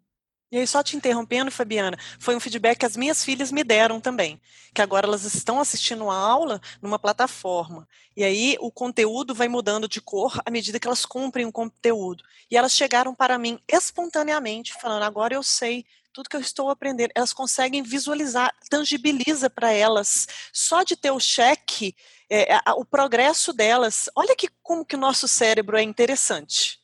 [0.53, 3.99] E aí, só te interrompendo, Fabiana, foi um feedback que as minhas filhas me deram
[3.99, 4.39] também,
[4.75, 7.89] que agora elas estão assistindo a aula numa plataforma.
[8.15, 12.23] E aí o conteúdo vai mudando de cor à medida que elas cumprem o conteúdo.
[12.51, 17.13] E elas chegaram para mim espontaneamente, falando: agora eu sei tudo que eu estou aprendendo.
[17.15, 21.95] Elas conseguem visualizar, tangibiliza para elas, só de ter o cheque,
[22.31, 24.09] é, o progresso delas.
[24.15, 26.79] Olha que como que o nosso cérebro é interessante.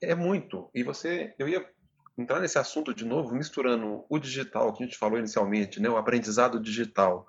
[0.00, 0.70] É muito.
[0.74, 1.66] E você, eu ia
[2.16, 5.96] entrar nesse assunto de novo, misturando o digital que a gente falou inicialmente, né, o
[5.96, 7.26] aprendizado digital,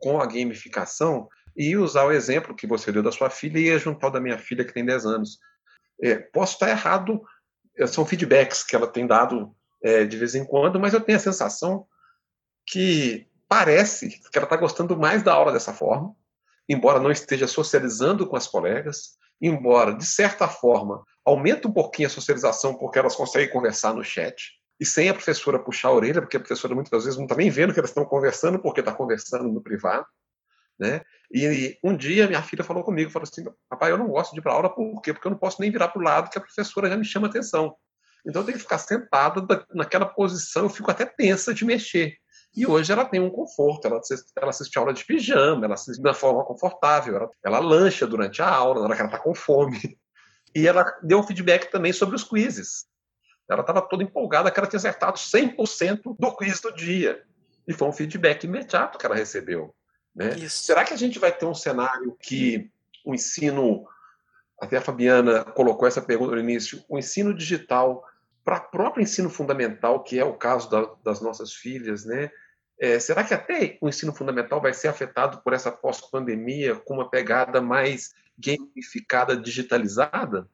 [0.00, 4.08] com a gamificação, e usar o exemplo que você deu da sua filha e juntar
[4.08, 5.38] o da minha filha que tem 10 anos.
[6.02, 7.22] É, posso estar errado,
[7.76, 11.18] é, são feedbacks que ela tem dado é, de vez em quando, mas eu tenho
[11.18, 11.86] a sensação
[12.66, 16.16] que parece que ela está gostando mais da aula dessa forma,
[16.72, 22.10] embora não esteja socializando com as colegas, embora, de certa forma, aumenta um pouquinho a
[22.10, 26.36] socialização porque elas conseguem conversar no chat, e sem a professora puxar a orelha, porque
[26.36, 29.44] a professora muitas vezes não está nem vendo que elas estão conversando, porque está conversando
[29.44, 30.06] no privado.
[30.78, 31.02] Né?
[31.32, 34.42] E, um dia minha filha falou comigo, falou assim, papai, eu não gosto de ir
[34.42, 35.12] para aula, por quê?
[35.12, 37.28] Porque eu não posso nem virar para o lado que a professora já me chama
[37.28, 37.76] atenção.
[38.26, 42.16] Então eu tenho que ficar sentada naquela posição, eu fico até tensa de mexer.
[42.54, 46.00] E hoje ela tem um conforto, ela assiste, ela assiste aula de pijama, ela assiste
[46.00, 49.34] uma forma confortável, ela, ela lancha durante a aula, na hora que ela está com
[49.34, 49.98] fome.
[50.54, 52.84] E ela deu um feedback também sobre os quizzes.
[53.48, 57.22] Ela estava toda empolgada que ela tinha acertado 100% do quiz do dia.
[57.66, 59.74] E foi um feedback imediato que ela recebeu.
[60.14, 60.36] Né?
[60.50, 62.70] Será que a gente vai ter um cenário que
[63.02, 63.86] o ensino,
[64.60, 68.04] até a Fabiana colocou essa pergunta no início, o ensino digital
[68.44, 72.30] para o próprio ensino fundamental, que é o caso da, das nossas filhas, né?
[72.82, 77.08] É, será que até o ensino fundamental vai ser afetado por essa pós-pandemia com uma
[77.08, 80.50] pegada mais gamificada, digitalizada?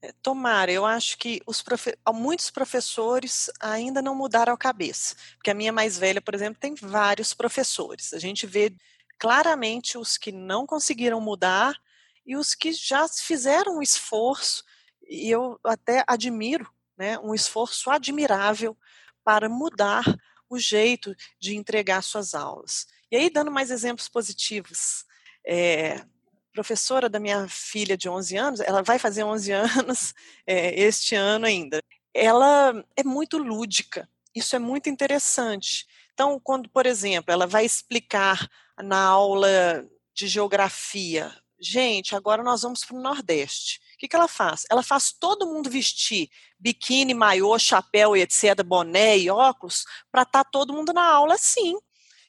[0.00, 5.14] É, tomara, eu acho que profe muitos professores ainda não mudaram a cabeça.
[5.34, 8.14] Porque a minha mais velha, por exemplo, tem vários professores.
[8.14, 8.74] A gente vê
[9.18, 11.76] claramente os que não conseguiram mudar
[12.24, 14.64] e os que já fizeram um esforço,
[15.06, 18.74] e eu até admiro, né, um esforço admirável
[19.22, 20.02] para mudar
[20.50, 22.86] o jeito de entregar suas aulas.
[23.10, 25.04] E aí, dando mais exemplos positivos,
[25.46, 26.04] é,
[26.52, 30.12] professora da minha filha de 11 anos, ela vai fazer 11 anos
[30.46, 31.80] é, este ano ainda.
[32.12, 35.86] Ela é muito lúdica, isso é muito interessante.
[36.12, 38.48] Então, quando, por exemplo, ela vai explicar
[38.82, 43.80] na aula de geografia, gente, agora nós vamos para o Nordeste.
[44.00, 44.64] Que, que ela faz?
[44.70, 50.50] Ela faz todo mundo vestir biquíni, maiô, chapéu etc., boné e óculos, para estar tá
[50.50, 51.76] todo mundo na aula sim.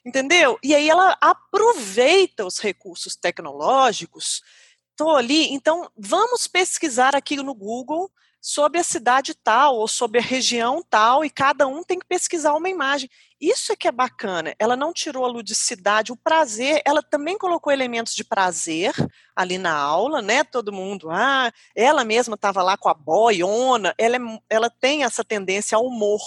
[0.04, 0.60] Entendeu?
[0.62, 4.44] E aí ela aproveita os recursos tecnológicos.
[4.90, 10.24] Estou ali, então vamos pesquisar aqui no Google sobre a cidade tal ou sobre a
[10.24, 13.08] região tal e cada um tem que pesquisar uma imagem.
[13.40, 14.56] Isso é que é bacana.
[14.58, 18.94] Ela não tirou a ludicidade, o prazer, ela também colocou elementos de prazer
[19.36, 20.44] ali na aula, né?
[20.44, 25.24] Todo mundo, ah, ela mesma estava lá com a boiona, ela, é, ela tem essa
[25.24, 26.22] tendência ao humor.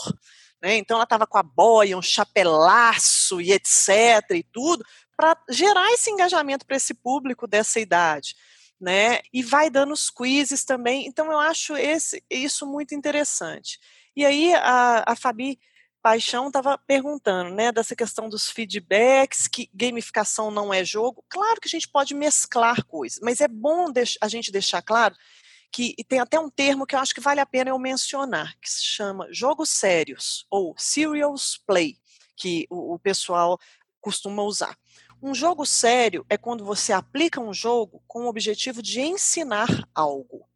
[0.62, 0.76] Né?
[0.76, 3.88] Então ela estava com a boia, um chapelaço e etc.
[4.30, 4.84] e tudo,
[5.16, 8.36] para gerar esse engajamento para esse público dessa idade
[8.80, 9.20] né?
[9.32, 11.06] E vai dando os quizzes também.
[11.06, 13.78] Então eu acho esse, isso muito interessante.
[14.16, 15.58] E aí a, a Fabi
[16.02, 21.24] Paixão estava perguntando, né, dessa questão dos feedbacks, que gamificação não é jogo.
[21.30, 23.86] Claro que a gente pode mesclar coisas, mas é bom
[24.20, 25.16] a gente deixar claro
[25.72, 28.70] que tem até um termo que eu acho que vale a pena eu mencionar, que
[28.70, 31.96] se chama jogos sérios ou serious play,
[32.36, 33.58] que o, o pessoal
[34.00, 34.76] costuma usar.
[35.24, 40.46] Um jogo sério é quando você aplica um jogo com o objetivo de ensinar algo.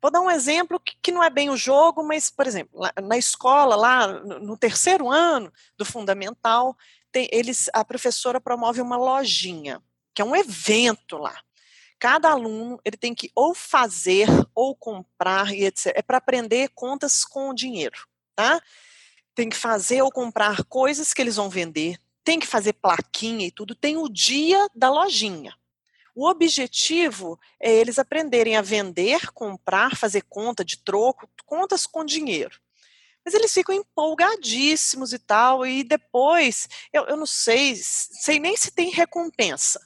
[0.00, 3.74] Vou dar um exemplo que, não é bem o jogo, mas, por exemplo, na escola,
[3.74, 6.76] lá no, no, terceiro ano do fundamental,
[7.10, 9.82] tem, eles, a professora promove uma lojinha,
[10.14, 11.36] que é um evento lá.
[11.98, 15.94] Cada aluno ele tem que ou fazer ou comprar e etc.
[15.96, 18.06] É para aprender contas com dinheiro,
[18.36, 18.62] tá?
[19.34, 23.50] Tem que fazer ou comprar coisas que eles vão vender, tem que fazer plaquinha e
[23.50, 25.54] tudo, tem o dia da lojinha.
[26.14, 32.60] O objetivo é eles aprenderem a vender, comprar, fazer conta de troco, contas com dinheiro.
[33.24, 38.70] Mas eles ficam empolgadíssimos e tal, e depois, eu, eu não sei, sei nem se
[38.72, 39.80] tem recompensa,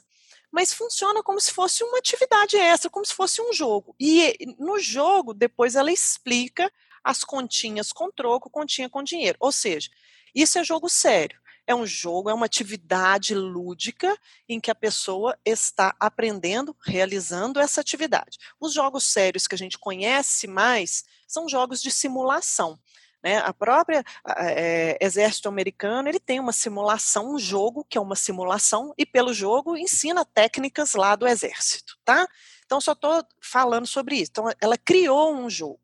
[0.51, 3.95] mas funciona como se fosse uma atividade extra, como se fosse um jogo.
[3.99, 6.71] E no jogo, depois ela explica
[7.03, 9.37] as continhas com troco, continha com dinheiro.
[9.39, 9.89] Ou seja,
[10.33, 11.39] isso é jogo sério.
[11.67, 17.81] É um jogo, é uma atividade lúdica em que a pessoa está aprendendo, realizando essa
[17.81, 18.37] atividade.
[18.59, 22.79] Os jogos sérios que a gente conhece mais são jogos de simulação.
[23.21, 23.39] Né?
[23.39, 24.03] A própria
[24.37, 29.33] é, exército americano ele tem uma simulação, um jogo que é uma simulação e pelo
[29.33, 32.27] jogo ensina técnicas lá do exército, tá?
[32.65, 34.31] Então só estou falando sobre isso.
[34.31, 35.81] Então ela criou um jogo.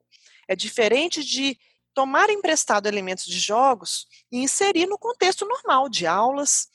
[0.48, 1.58] É diferente de
[1.94, 6.68] tomar emprestado elementos de jogos e inserir no contexto normal de aulas,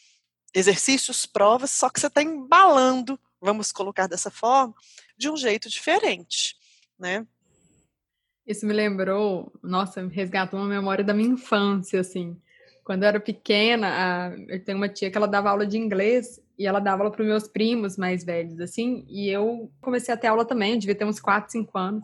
[0.54, 4.74] exercícios, provas, só que você está embalando, vamos colocar dessa forma,
[5.16, 6.56] de um jeito diferente,
[6.98, 7.26] né?
[8.46, 12.40] Isso me lembrou, nossa, resgatou uma memória da minha infância, assim.
[12.82, 16.40] Quando eu era pequena, a, eu tenho uma tia que ela dava aula de inglês
[16.58, 20.16] e ela dava aula para os meus primos mais velhos, assim, e eu comecei a
[20.16, 22.02] ter aula também, eu devia ter uns 4, 5 anos.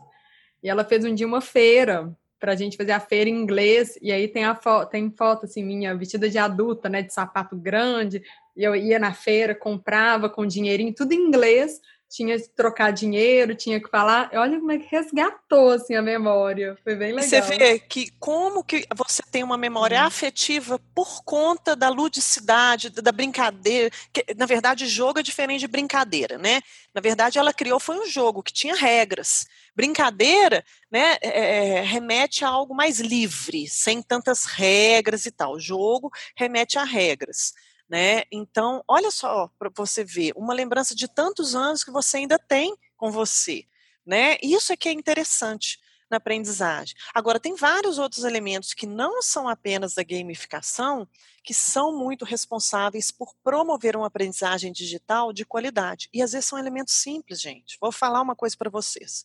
[0.62, 3.98] E ela fez um dia uma feira para a gente fazer a feira em inglês,
[4.02, 7.56] e aí tem a fo tem foto assim minha vestida de adulta, né, de sapato
[7.56, 8.22] grande,
[8.56, 11.80] e eu ia na feira, comprava com dinheirinho, tudo em inglês,
[12.14, 14.30] tinha que trocar dinheiro, tinha que falar.
[14.34, 16.78] Olha como é que resgatou assim a memória.
[16.84, 17.28] Foi bem legal.
[17.28, 20.06] Você vê que como que você tem uma memória hum.
[20.06, 23.90] afetiva por conta da ludicidade, da brincadeira.
[24.12, 26.60] Que, na verdade, jogo é diferente de brincadeira, né?
[26.94, 29.46] Na verdade, ela criou foi um jogo que tinha regras.
[29.74, 35.58] Brincadeira, né, é, é remete a algo mais livre, sem tantas regras e tal.
[35.58, 37.52] Jogo remete a regras
[37.88, 38.22] né?
[38.32, 42.74] Então, olha só para você ver, uma lembrança de tantos anos que você ainda tem
[42.96, 43.64] com você,
[44.06, 44.36] né?
[44.42, 45.78] Isso é que é interessante
[46.10, 46.94] na aprendizagem.
[47.14, 51.08] Agora, tem vários outros elementos que não são apenas da gamificação,
[51.42, 56.08] que são muito responsáveis por promover uma aprendizagem digital de qualidade.
[56.12, 57.76] E às vezes são elementos simples, gente.
[57.80, 59.24] Vou falar uma coisa para vocês.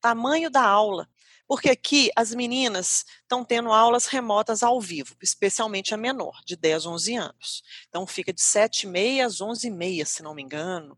[0.00, 1.08] Tamanho da aula.
[1.46, 6.86] Porque aqui as meninas estão tendo aulas remotas ao vivo, especialmente a menor, de 10,
[6.86, 7.62] 11 anos.
[7.88, 10.96] Então fica de 7 e meia às 11 e meia, se não me engano,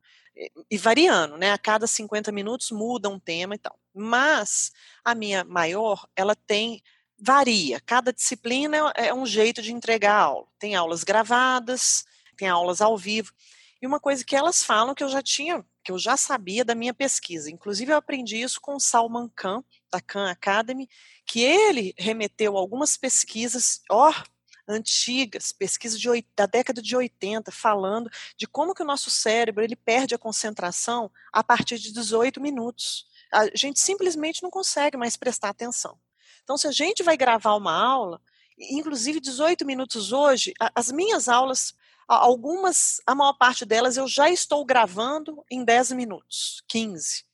[0.70, 1.52] e variando, né?
[1.52, 3.78] A cada 50 minutos muda um tema e tal.
[3.94, 4.72] Mas
[5.04, 6.82] a minha maior, ela tem
[7.18, 7.80] varia.
[7.80, 10.46] Cada disciplina é, é um jeito de entregar a aula.
[10.58, 12.04] Tem aulas gravadas,
[12.36, 13.32] tem aulas ao vivo.
[13.82, 16.72] E uma coisa que elas falam que eu já tinha, que eu já sabia da
[16.72, 20.88] minha pesquisa, inclusive eu aprendi isso com o Salman Khan, da Khan Academy,
[21.26, 24.12] que ele remeteu algumas pesquisas, ó,
[24.68, 29.74] antigas, pesquisas de, da década de 80, falando de como que o nosso cérebro ele
[29.74, 33.06] perde a concentração a partir de 18 minutos.
[33.32, 35.98] A gente simplesmente não consegue mais prestar atenção.
[36.44, 38.20] Então, se a gente vai gravar uma aula,
[38.56, 41.74] inclusive 18 minutos hoje, as minhas aulas,
[42.08, 47.24] algumas, a maior parte delas eu já estou gravando em 10 minutos, 15.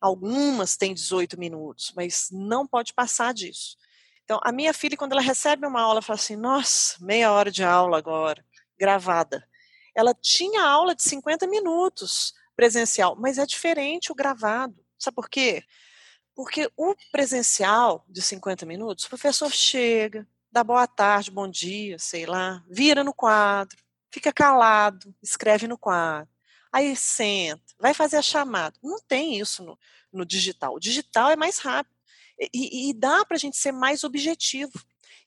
[0.00, 3.76] Algumas têm 18 minutos, mas não pode passar disso.
[4.24, 7.62] Então, a minha filha, quando ela recebe uma aula, fala assim: nossa, meia hora de
[7.62, 8.44] aula agora,
[8.78, 9.46] gravada.
[9.94, 14.74] Ela tinha aula de 50 minutos presencial, mas é diferente o gravado.
[14.98, 15.62] Sabe por quê?
[16.34, 22.26] Porque o presencial de 50 minutos, o professor chega, dá boa tarde, bom dia, sei
[22.26, 23.83] lá, vira no quadro,
[24.14, 26.32] fica calado, escreve no quadro.
[26.72, 28.76] Aí senta, vai fazer a chamada.
[28.82, 29.78] Não tem isso no,
[30.12, 30.74] no digital.
[30.74, 31.94] O digital é mais rápido.
[32.52, 34.72] E, e dá para a gente ser mais objetivo.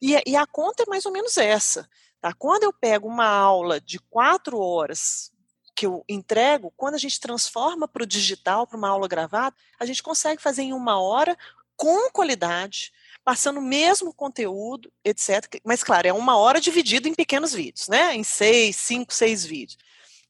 [0.02, 1.88] E, e, a conta é mais ou menos essa.
[2.22, 2.34] Tá?
[2.34, 5.32] Quando eu pego uma aula de quatro horas
[5.76, 9.86] que eu entrego, quando a gente transforma para o digital, para uma aula gravada, a
[9.86, 11.38] gente consegue fazer em uma hora
[11.76, 12.92] com qualidade,
[13.28, 15.60] passando o mesmo conteúdo, etc.
[15.66, 18.16] Mas, claro, é uma hora dividida em pequenos vídeos, né?
[18.16, 19.78] Em seis, cinco, seis vídeos.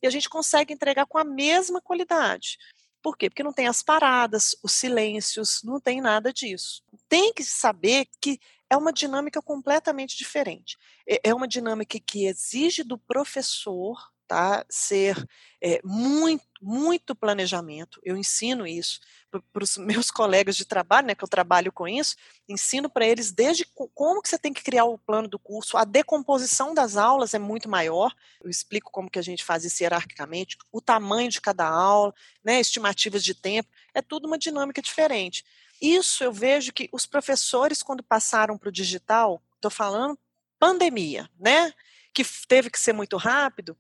[0.02, 2.58] E a gente consegue entregar com a mesma qualidade.
[3.00, 3.30] Por quê?
[3.30, 6.82] Porque não tem as paradas, os silêncios, não tem nada disso.
[7.08, 10.76] Tem que saber que é uma dinâmica completamente diferente.
[11.08, 13.96] É, é uma dinâmica que exige do professor
[14.28, 14.66] tá?
[14.70, 15.16] Ser
[15.62, 18.00] é, muito, muito planejamento.
[18.04, 19.00] Eu ensino isso
[19.40, 22.16] para os meus colegas de trabalho, né, que eu trabalho com isso,
[22.48, 25.84] ensino para eles desde como que você tem que criar o plano do curso, a
[25.84, 30.58] decomposição das aulas é muito maior, eu explico como que a gente faz isso hierarquicamente,
[30.72, 35.46] o tamanho de cada aula, né, estimativas de tempo, é tudo uma dinâmica diferente.
[35.82, 40.18] Isso eu vejo que os professores, quando passaram para o digital, estou falando
[40.60, 41.74] pandemia, né,
[42.14, 43.78] que teve que ser muito rápido,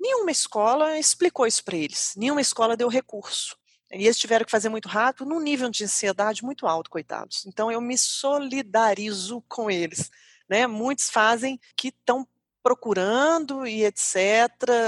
[0.00, 3.56] Nenhuma escola explicou isso para eles, nenhuma escola deu recurso.
[3.92, 7.46] E eles tiveram que fazer muito rápido, num nível de ansiedade muito alto, coitados.
[7.46, 10.10] Então eu me solidarizo com eles.
[10.48, 10.66] Né?
[10.66, 12.26] Muitos fazem que estão
[12.62, 14.16] procurando e etc.,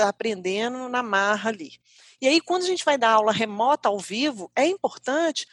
[0.07, 1.81] aprendendo na marra ali.
[2.21, 5.47] E aí, quando a gente vai dar aula remota ao vivo, é importante.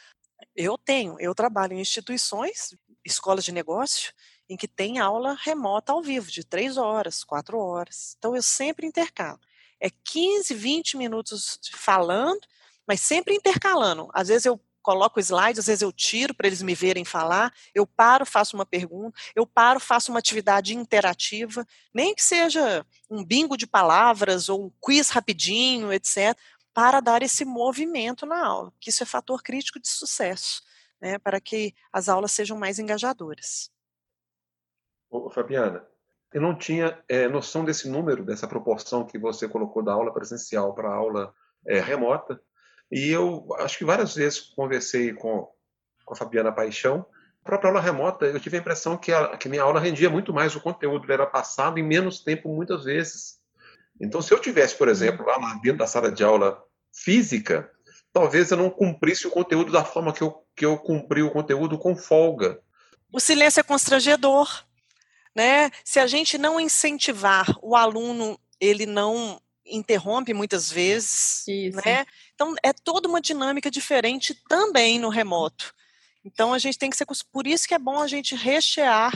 [0.53, 4.13] Eu tenho, eu trabalho em instituições, escolas de negócio,
[4.49, 8.15] em que tem aula remota ao vivo, de três horas, quatro horas.
[8.17, 9.39] Então, eu sempre intercalo
[9.79, 12.41] é 15, 20 minutos falando,
[12.87, 14.09] mas sempre intercalando.
[14.13, 17.85] Às vezes eu coloco slides, às vezes eu tiro para eles me verem falar, eu
[17.85, 23.57] paro, faço uma pergunta, eu paro, faço uma atividade interativa, nem que seja um bingo
[23.57, 26.37] de palavras ou um quiz rapidinho, etc.,
[26.73, 30.61] para dar esse movimento na aula, que isso é fator crítico de sucesso,
[31.01, 33.69] né, para que as aulas sejam mais engajadoras.
[35.09, 35.85] Ô, Fabiana,
[36.33, 40.73] eu não tinha é, noção desse número, dessa proporção que você colocou da aula presencial
[40.73, 41.33] para a aula
[41.65, 42.41] é, remota.
[42.91, 45.47] E eu acho que várias vezes conversei com,
[46.05, 47.05] com a Fabiana Paixão.
[47.43, 50.33] A própria aula remota, eu tive a impressão que, a, que minha aula rendia muito
[50.33, 53.39] mais, o conteúdo era passado em menos tempo, muitas vezes.
[53.99, 56.61] Então, se eu tivesse, por exemplo, lá dentro da sala de aula
[56.93, 57.69] física,
[58.13, 61.77] talvez eu não cumprisse o conteúdo da forma que eu, que eu cumpri o conteúdo
[61.77, 62.59] com folga.
[63.11, 64.65] O silêncio é constrangedor.
[65.35, 65.69] Né?
[65.83, 71.77] Se a gente não incentivar o aluno, ele não interrompe muitas vezes, Isso.
[71.77, 72.05] né?
[72.33, 75.73] Então é toda uma dinâmica diferente também no remoto.
[76.23, 79.11] Então a gente tem que ser por isso que é bom a gente rechear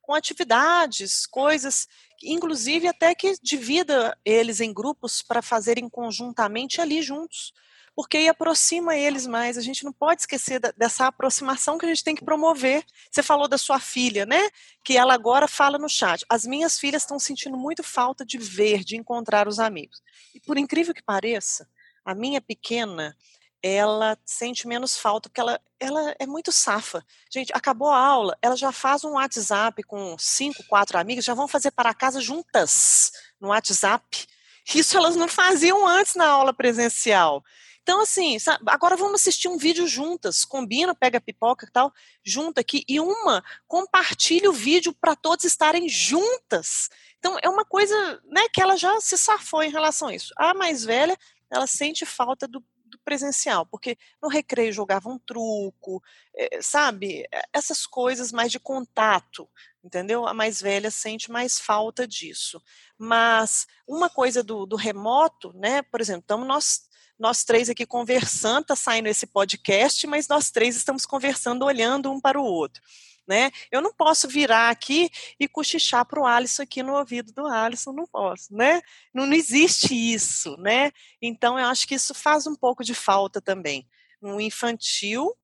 [0.00, 1.88] com atividades, coisas,
[2.22, 7.52] inclusive até que divida eles em grupos para fazerem conjuntamente ali juntos
[7.94, 9.56] porque aí aproxima eles mais.
[9.56, 12.84] A gente não pode esquecer da, dessa aproximação que a gente tem que promover.
[13.10, 14.48] Você falou da sua filha, né?
[14.82, 16.24] Que ela agora fala no chat.
[16.28, 20.02] As minhas filhas estão sentindo muito falta de ver, de encontrar os amigos.
[20.34, 21.68] E por incrível que pareça,
[22.04, 23.16] a minha pequena,
[23.62, 27.02] ela sente menos falta, porque ela, ela é muito safa.
[27.32, 31.48] Gente, acabou a aula, ela já faz um WhatsApp com cinco, quatro amigas, já vão
[31.48, 34.26] fazer para casa juntas no WhatsApp.
[34.74, 37.42] Isso elas não faziam antes na aula presencial.
[37.84, 41.92] Então, assim, sabe, agora vamos assistir um vídeo juntas, combina, pega pipoca e tal,
[42.24, 46.88] junta aqui, e uma compartilha o vídeo para todos estarem juntas.
[47.18, 47.94] Então, é uma coisa
[48.24, 50.32] né, que ela já se safou em relação a isso.
[50.34, 51.14] A mais velha,
[51.50, 52.64] ela sente falta do,
[53.04, 56.02] presencial, porque no recreio jogava um truco,
[56.34, 57.28] é, sabe?
[57.52, 59.48] Essas coisas mais de contato,
[59.82, 60.26] entendeu?
[60.26, 62.60] A mais velha sente mais falta disso.
[62.96, 65.82] Mas uma coisa do, do remoto, né?
[65.82, 66.88] Por exemplo, estamos nós
[67.18, 72.20] nós três aqui conversando, está saindo esse podcast, mas nós três estamos conversando, olhando um
[72.20, 72.82] para o outro.
[73.26, 73.50] Né?
[73.72, 75.08] Eu não posso virar aqui
[75.40, 78.82] e cochichar para o Alisson aqui no ouvido do Alisson, não posso, né?
[79.14, 80.92] Não, não existe isso, né?
[81.22, 83.88] Então eu acho que isso faz um pouco de falta também.
[84.20, 85.34] No infantil,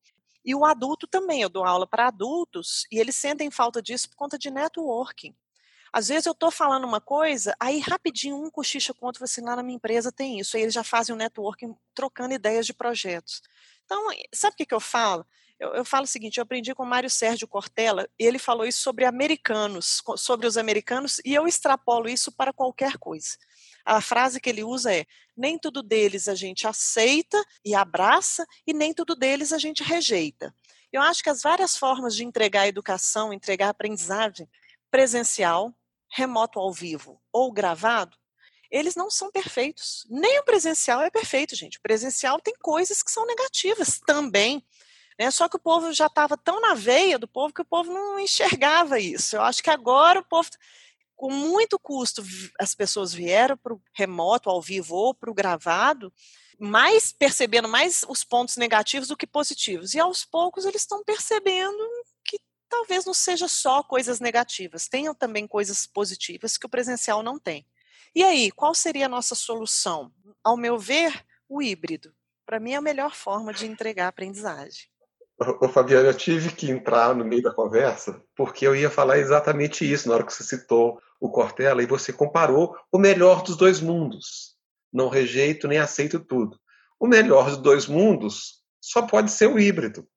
[0.43, 4.15] E o adulto também, eu dou aula para adultos e eles sentem falta disso por
[4.15, 5.35] conta de networking.
[5.93, 9.55] Às vezes eu estou falando uma coisa, aí rapidinho um cochicha com outro, assim, lá
[9.55, 10.55] na minha empresa tem isso.
[10.55, 13.41] Aí eles já fazem um networking trocando ideias de projetos.
[13.83, 15.25] Então, sabe o que, que eu falo?
[15.59, 18.79] Eu, eu, falo o seguinte, eu aprendi com o Mário Sérgio Cortella, ele falou isso
[18.79, 23.37] sobre americanos, sobre os americanos, e eu extrapolo isso para qualquer coisa.
[23.85, 25.05] A frase que ele usa é:
[25.37, 30.55] nem tudo deles a gente aceita e abraça, e nem tudo deles a gente rejeita.
[30.91, 34.49] Eu acho que as várias formas de entregar educação, entregar aprendizagem,
[34.89, 35.73] presencial,
[36.11, 38.17] remoto ao vivo ou gravado,
[38.69, 40.05] eles não são perfeitos.
[40.09, 41.77] Nem o presencial é perfeito, gente.
[41.77, 44.65] O presencial tem coisas que são negativas também.
[45.19, 45.29] Né?
[45.29, 48.19] Só que o povo já estava tão na veia do povo que o povo não
[48.19, 49.35] enxergava isso.
[49.35, 50.49] Eu acho que agora o povo,
[51.15, 52.23] com muito custo,
[52.59, 56.11] as pessoas vieram para o remoto, ao vivo ou para o gravado,
[56.57, 59.93] mais percebendo mais os pontos negativos do que positivos.
[59.93, 61.77] E aos poucos eles estão percebendo
[62.71, 67.67] talvez não seja só coisas negativas, tenham também coisas positivas que o presencial não tem.
[68.15, 70.11] E aí, qual seria a nossa solução?
[70.41, 71.13] Ao meu ver,
[71.47, 72.13] o híbrido.
[72.45, 74.89] Para mim, é a melhor forma de entregar a aprendizagem.
[75.59, 79.89] Ô, Fabiana, eu tive que entrar no meio da conversa porque eu ia falar exatamente
[79.89, 83.81] isso na hora que você citou o Cortella e você comparou o melhor dos dois
[83.81, 84.55] mundos.
[84.93, 86.59] Não rejeito nem aceito tudo.
[86.99, 90.07] O melhor dos dois mundos só pode ser o híbrido.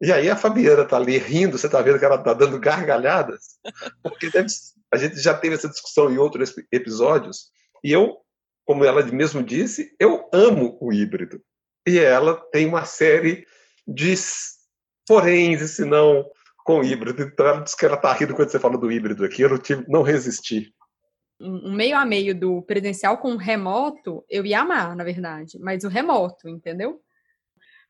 [0.00, 3.58] E aí a Fabiana está ali rindo, você está vendo que ela está dando gargalhadas,
[4.02, 4.46] porque deve,
[4.92, 7.50] a gente já teve essa discussão em outros episódios,
[7.82, 8.16] e eu,
[8.64, 11.42] como ela mesmo disse, eu amo o híbrido.
[11.86, 13.44] E ela tem uma série
[13.86, 14.14] de
[15.06, 16.24] poréns, e se não
[16.64, 17.22] com híbrido.
[17.22, 19.58] Então ela disse que ela está rindo quando você fala do híbrido aqui, eu não,
[19.58, 20.72] tive, não resisti.
[21.40, 25.88] Um meio a meio do presencial com remoto, eu ia amar, na verdade, mas o
[25.88, 27.00] remoto, entendeu?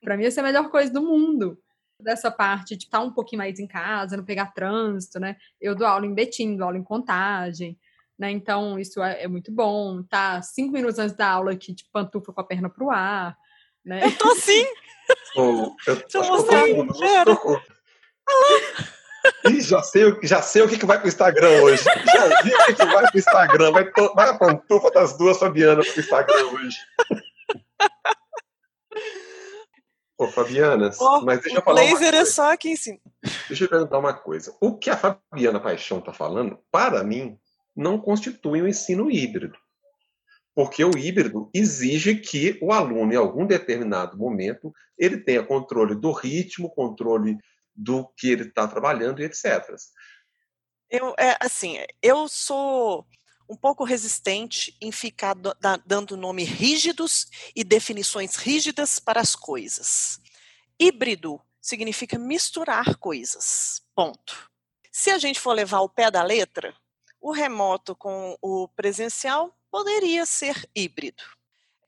[0.00, 1.58] Para mim, essa é a melhor coisa do mundo
[2.00, 5.36] dessa parte de estar um pouquinho mais em casa, não pegar trânsito, né?
[5.60, 7.78] Eu dou aula em Betim, dou aula em contagem,
[8.18, 8.30] né?
[8.30, 10.02] Então, isso é, é muito bom.
[10.04, 13.36] Tá cinco minutos antes da aula aqui, de pantufa com a perna pro ar,
[13.84, 14.04] né?
[14.04, 14.64] Eu tô assim!
[15.36, 16.68] Oh, eu, Deixa eu mostrar.
[16.68, 16.86] Eu
[19.50, 21.82] Ih, já sei, já sei o que, que vai pro Instagram hoje.
[21.82, 23.72] Já vi o que, que vai pro Instagram.
[23.72, 26.76] Vai, vai a pantufa das duas Fabianas pro Instagram hoje.
[30.18, 31.80] Ô, Fabiana, oh, mas deixa eu falar.
[31.80, 32.98] O laser é só aqui em cima.
[33.46, 34.52] Deixa eu perguntar uma coisa.
[34.60, 37.38] O que a Fabiana Paixão está falando, para mim,
[37.74, 39.56] não constitui um ensino híbrido.
[40.56, 46.10] Porque o híbrido exige que o aluno, em algum determinado momento, ele tenha controle do
[46.10, 47.38] ritmo, controle
[47.72, 49.72] do que ele está trabalhando e etc.
[50.90, 53.06] Eu, é, assim, eu sou
[53.48, 55.34] um pouco resistente em ficar
[55.86, 60.20] dando nome rígidos e definições rígidas para as coisas.
[60.78, 63.82] Híbrido significa misturar coisas.
[63.94, 64.50] Ponto.
[64.92, 66.74] Se a gente for levar o pé da letra,
[67.20, 71.22] o remoto com o presencial poderia ser híbrido.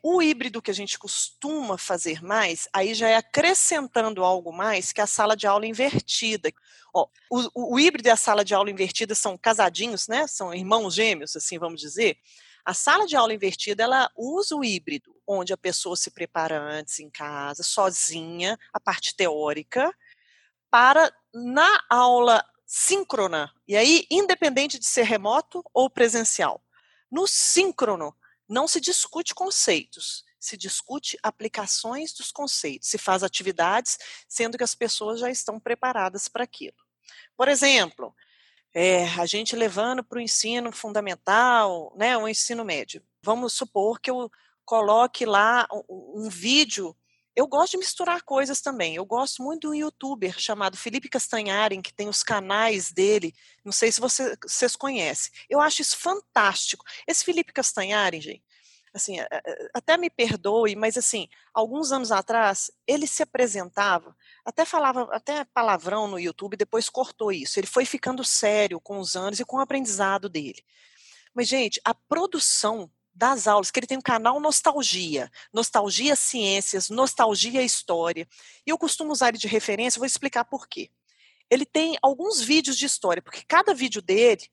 [0.02, 5.00] O híbrido que a gente costuma fazer mais, aí já é acrescentando algo mais que
[5.00, 6.50] a sala de aula invertida.
[6.94, 10.26] Ó, o, o, híbrido e a sala de aula invertida são casadinhos, né?
[10.26, 12.16] São irmãos gêmeos, assim vamos dizer.
[12.64, 16.98] A sala de aula invertida, ela usa o híbrido, onde a pessoa se prepara antes
[17.00, 19.94] em casa, sozinha, a parte teórica,
[20.70, 26.62] para na aula síncrona, e aí independente de ser remoto ou presencial.
[27.10, 28.14] No síncrono,
[28.50, 33.96] não se discute conceitos, se discute aplicações dos conceitos, se faz atividades,
[34.28, 36.76] sendo que as pessoas já estão preparadas para aquilo.
[37.36, 38.14] Por exemplo,
[38.74, 43.02] é, a gente levando para o ensino fundamental, né, o ensino médio.
[43.22, 44.30] Vamos supor que eu
[44.64, 46.96] coloque lá um, um vídeo
[47.34, 48.96] eu gosto de misturar coisas também.
[48.96, 53.34] Eu gosto muito de um youtuber chamado Felipe Castanhari, que tem os canais dele.
[53.64, 55.32] Não sei se você, vocês conhecem.
[55.48, 56.84] Eu acho isso fantástico.
[57.06, 58.42] Esse Felipe Castanhari, gente,
[58.92, 59.16] assim,
[59.72, 66.08] até me perdoe, mas assim, alguns anos atrás, ele se apresentava, até falava, até palavrão
[66.08, 67.58] no YouTube, depois cortou isso.
[67.58, 70.64] Ele foi ficando sério com os anos e com o aprendizado dele.
[71.32, 72.90] Mas, gente, a produção
[73.20, 78.26] das aulas, que ele tem um canal Nostalgia, Nostalgia Ciências, Nostalgia História.
[78.66, 80.90] E eu costumo usar ele de referência, vou explicar por quê.
[81.50, 84.48] Ele tem alguns vídeos de história, porque cada vídeo dele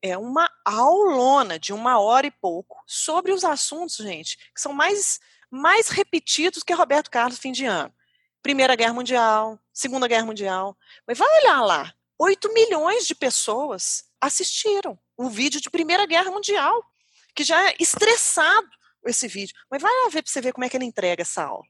[0.00, 5.18] é uma aulona de uma hora e pouco sobre os assuntos, gente, que são mais,
[5.50, 7.92] mais repetidos que Roberto Carlos fim de ano.
[8.40, 10.78] Primeira Guerra Mundial, Segunda Guerra Mundial.
[11.08, 16.91] Mas vai olhar lá, 8 milhões de pessoas assistiram um vídeo de Primeira Guerra Mundial
[17.34, 18.68] que já é estressado
[19.06, 19.54] esse vídeo.
[19.70, 21.64] Mas vai lá ver para você ver como é que ele entrega essa aula.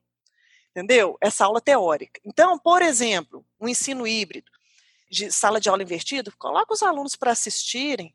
[0.71, 1.19] entendeu?
[1.21, 2.21] Essa aula teórica.
[2.25, 4.51] Então, por exemplo, um ensino híbrido
[5.11, 8.15] de sala de aula invertida, coloca os alunos para assistirem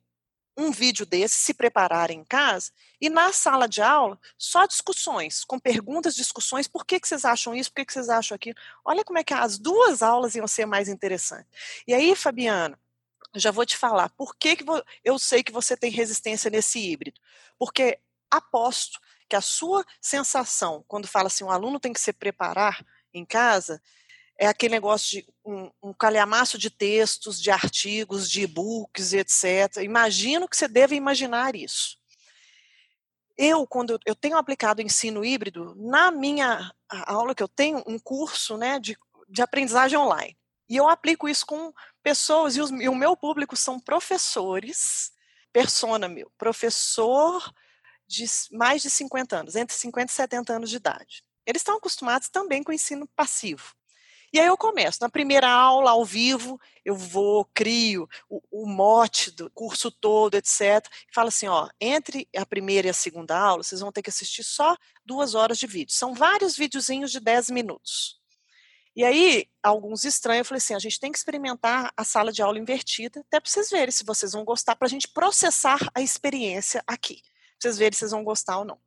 [0.58, 5.60] um vídeo desse, se prepararem em casa, e na sala de aula, só discussões, com
[5.60, 8.58] perguntas, discussões, por que, que vocês acham isso, por que, que vocês acham aquilo.
[8.84, 11.48] Olha como é que as duas aulas iam ser mais interessantes.
[11.88, 12.78] E aí, Fabiana,
[13.36, 14.66] já vou te falar, por que, que
[15.04, 17.20] eu sei que você tem resistência nesse híbrido?
[17.58, 18.00] Porque
[18.30, 19.00] aposto
[19.30, 23.82] que a sua sensação, quando fala assim, o aluno tem que se preparar em casa,
[24.38, 29.84] é aquele negócio de um, um calhamaço de textos, de artigos, de e-books, etc.
[29.84, 31.98] Imagino que você deve imaginar isso.
[33.36, 36.72] Eu, quando eu tenho aplicado ensino híbrido, na minha
[37.06, 38.98] aula que eu tenho, um curso né, de,
[39.28, 40.37] de aprendizagem online.
[40.70, 45.12] E eu aplico isso com pessoas, e, os, e o meu público são professores,
[45.54, 47.54] persona meu, professor
[48.08, 51.24] de mais de 50 anos, entre 50 e 70 anos de idade.
[51.46, 53.74] Eles estão acostumados também com o ensino passivo.
[54.32, 55.00] E aí eu começo.
[55.02, 60.86] Na primeira aula, ao vivo, eu vou, crio o, o mote do curso todo, etc.
[61.10, 64.10] E falo assim, ó, entre a primeira e a segunda aula, vocês vão ter que
[64.10, 65.94] assistir só duas horas de vídeo.
[65.94, 68.20] São vários videozinhos de 10 minutos.
[68.98, 72.42] E aí, alguns estranhos, eu falei assim, a gente tem que experimentar a sala de
[72.42, 76.02] aula invertida, até para vocês verem se vocês vão gostar, para a gente processar a
[76.02, 77.22] experiência aqui.
[77.22, 78.80] Pra vocês verem se vocês vão gostar ou não.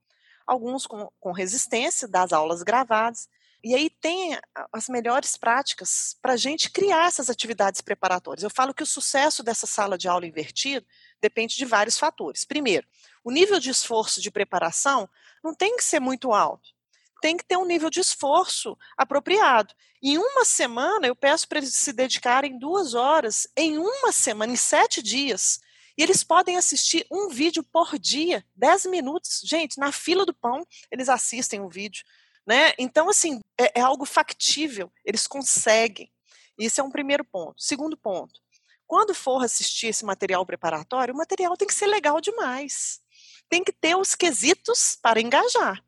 [0.45, 3.29] Alguns com, com resistência das aulas gravadas,
[3.63, 4.37] e aí tem
[4.73, 8.43] as melhores práticas para a gente criar essas atividades preparatórias.
[8.43, 10.85] Eu falo que o sucesso dessa sala de aula invertida
[11.23, 12.45] depende de vários fatores.
[12.45, 12.85] Primeiro,
[13.23, 15.09] o nível de esforço de preparação
[15.45, 16.80] não tem que ser muito alto.
[17.21, 19.75] Tem que ter um nível de esforço apropriado.
[20.03, 24.57] Em uma semana, eu peço para eles se dedicarem duas horas, em uma semana, em
[24.57, 25.61] sete dias.
[25.97, 29.43] E eles podem assistir um vídeo por dia, dez minutos.
[29.45, 32.03] Gente, na fila do pão, eles assistem o vídeo.
[32.47, 32.73] Né?
[32.79, 36.11] Então, assim, é, é algo factível, eles conseguem.
[36.59, 37.63] Isso é um primeiro ponto.
[37.63, 38.41] Segundo ponto,
[38.87, 43.01] quando for assistir esse material preparatório, o material tem que ser legal demais.
[43.49, 45.85] Tem que ter os quesitos para engajar.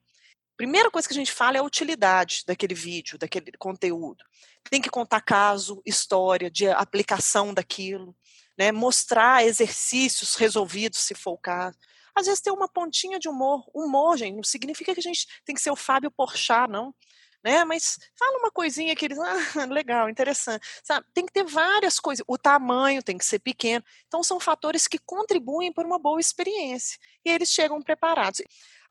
[0.56, 4.24] Primeira coisa que a gente fala é a utilidade daquele vídeo, daquele conteúdo.
[4.70, 8.14] Tem que contar caso, história de aplicação daquilo,
[8.58, 8.70] né?
[8.70, 11.78] mostrar exercícios resolvidos, se for o caso.
[12.14, 13.64] Às vezes tem uma pontinha de humor.
[13.74, 16.94] Humor, gente, não significa que a gente tem que ser o Fábio Porchat, não.
[17.42, 17.64] Né?
[17.64, 19.18] Mas fala uma coisinha que eles,
[19.58, 20.64] ah, legal, interessante.
[20.84, 21.06] Sabe?
[21.12, 22.24] Tem que ter várias coisas.
[22.28, 23.84] O tamanho tem que ser pequeno.
[24.06, 26.98] Então, são fatores que contribuem para uma boa experiência.
[27.24, 28.42] E eles chegam preparados.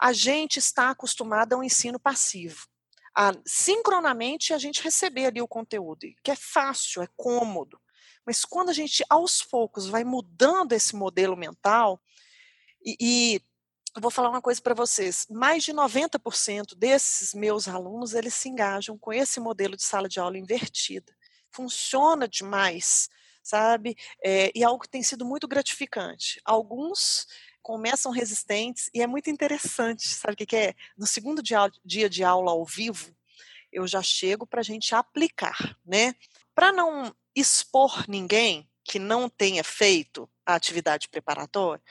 [0.01, 2.67] A gente está acostumado ao ensino passivo.
[3.15, 7.79] A, sincronamente, a gente receber ali o conteúdo, que é fácil, é cômodo.
[8.25, 12.01] Mas quando a gente, aos poucos, vai mudando esse modelo mental,
[12.83, 13.41] e, e
[13.95, 18.49] eu vou falar uma coisa para vocês: mais de 90% desses meus alunos eles se
[18.49, 21.15] engajam com esse modelo de sala de aula invertida.
[21.51, 23.09] Funciona demais,
[23.43, 23.95] sabe?
[24.23, 26.41] É, e algo que tem sido muito gratificante.
[26.45, 27.27] Alguns
[27.61, 30.75] começam resistentes e é muito interessante, sabe o que, que é?
[30.97, 33.15] No segundo dia, dia de aula ao vivo,
[33.71, 36.13] eu já chego para a gente aplicar, né?
[36.53, 41.83] Para não expor ninguém que não tenha feito a atividade preparatória,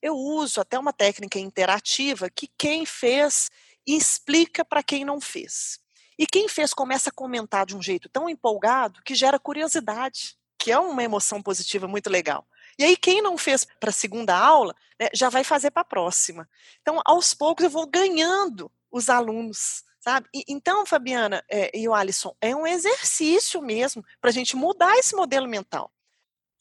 [0.00, 3.50] eu uso até uma técnica interativa que quem fez
[3.86, 5.80] explica para quem não fez.
[6.18, 10.70] E quem fez começa a comentar de um jeito tão empolgado que gera curiosidade, que
[10.70, 12.46] é uma emoção positiva muito legal.
[12.78, 15.86] E aí, quem não fez para a segunda aula, né, já vai fazer para a
[15.86, 16.48] próxima.
[16.80, 20.28] Então, aos poucos, eu vou ganhando os alunos, sabe?
[20.34, 24.96] E, então, Fabiana é, e o Alisson, é um exercício mesmo para a gente mudar
[24.96, 25.90] esse modelo mental.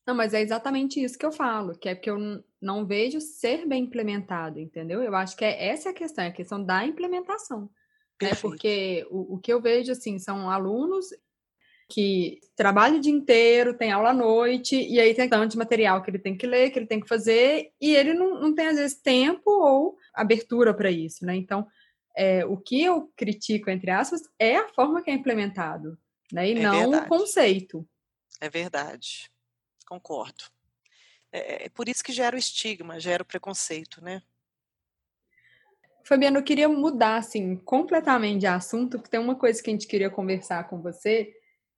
[0.05, 3.65] Não, mas é exatamente isso que eu falo, que é porque eu não vejo ser
[3.65, 5.01] bem implementado, entendeu?
[5.01, 7.69] Eu acho que é essa é a questão, é a questão da implementação.
[8.21, 8.35] Né?
[8.35, 11.07] Porque o, o que eu vejo, assim, são alunos
[11.93, 16.01] que trabalham o dia inteiro, tem aula à noite, e aí tem tanto de material
[16.01, 18.67] que ele tem que ler, que ele tem que fazer, e ele não, não tem,
[18.67, 21.35] às vezes, tempo ou abertura para isso, né?
[21.35, 21.67] Então,
[22.15, 25.97] é, o que eu critico, entre aspas, é a forma que é implementado,
[26.31, 26.49] né?
[26.49, 27.05] E é não verdade.
[27.05, 27.87] o conceito.
[28.39, 29.31] É verdade
[29.93, 30.45] concordo.
[31.31, 34.21] É, é por isso que gera o estigma, gera o preconceito, né?
[36.03, 39.87] Fabiana, eu queria mudar, assim, completamente de assunto, porque tem uma coisa que a gente
[39.87, 41.33] queria conversar com você,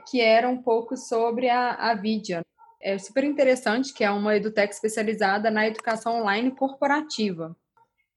[0.08, 2.42] que era um pouco sobre a, a Vidia.
[2.82, 7.56] É super interessante, que é uma edutech especializada na educação online corporativa.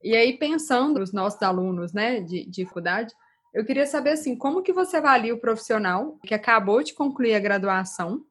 [0.03, 3.15] E aí, pensando nos nossos alunos, né, de, de faculdade,
[3.53, 7.41] eu queria saber, assim, como que você avalia o profissional que acabou de concluir a
[7.41, 8.23] graduação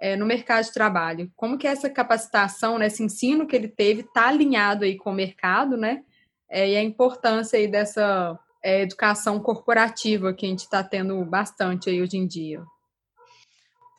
[0.00, 1.30] é, no mercado de trabalho.
[1.36, 5.14] Como que essa capacitação, né, esse ensino que ele teve, está alinhado aí com o
[5.14, 6.02] mercado, né?
[6.48, 11.90] É, e a importância aí dessa é, educação corporativa que a gente está tendo bastante
[11.90, 12.62] aí hoje em dia?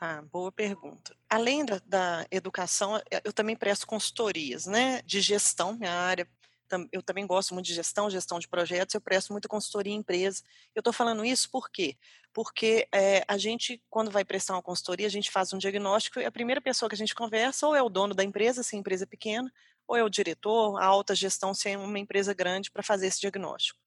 [0.06, 1.16] Ah, boa pergunta.
[1.30, 6.28] Além da, da, educação, eu também presto consultorias, né, de gestão, minha área
[6.92, 10.44] eu também gosto muito de gestão, gestão de projetos, eu presto muita consultoria em empresa.
[10.76, 11.96] Eu estou falando isso por quê?
[12.34, 16.26] Porque é, a gente, quando vai prestar uma consultoria, a gente faz um diagnóstico e
[16.26, 18.80] a primeira pessoa que a gente conversa ou é o dono da empresa, se a
[18.80, 19.50] empresa é pequena,
[19.88, 23.22] ou é o diretor, a alta gestão, se é uma empresa grande, para fazer esse
[23.22, 23.80] diagnóstico.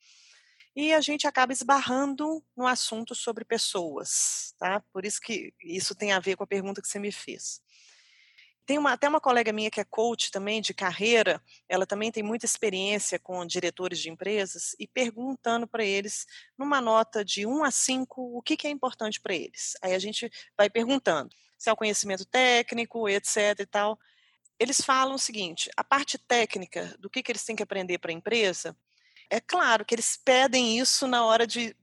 [0.77, 4.83] E a gente acaba esbarrando no assunto sobre pessoas, tá?
[4.93, 7.63] Por isso que isso tem a ver com a pergunta que você me fez.
[8.67, 12.23] Tem uma, até uma colega minha que é coach também de carreira, ela também tem
[12.23, 16.27] muita experiência com diretores de empresas e perguntando para eles,
[16.59, 19.75] numa nota de 1 a 5, o que, que é importante para eles.
[19.81, 23.99] Aí a gente vai perguntando se é o conhecimento técnico, etc e tal.
[24.59, 28.11] Eles falam o seguinte: a parte técnica do que, que eles têm que aprender para
[28.11, 28.77] a empresa,
[29.31, 31.77] é claro que eles pedem isso na hora de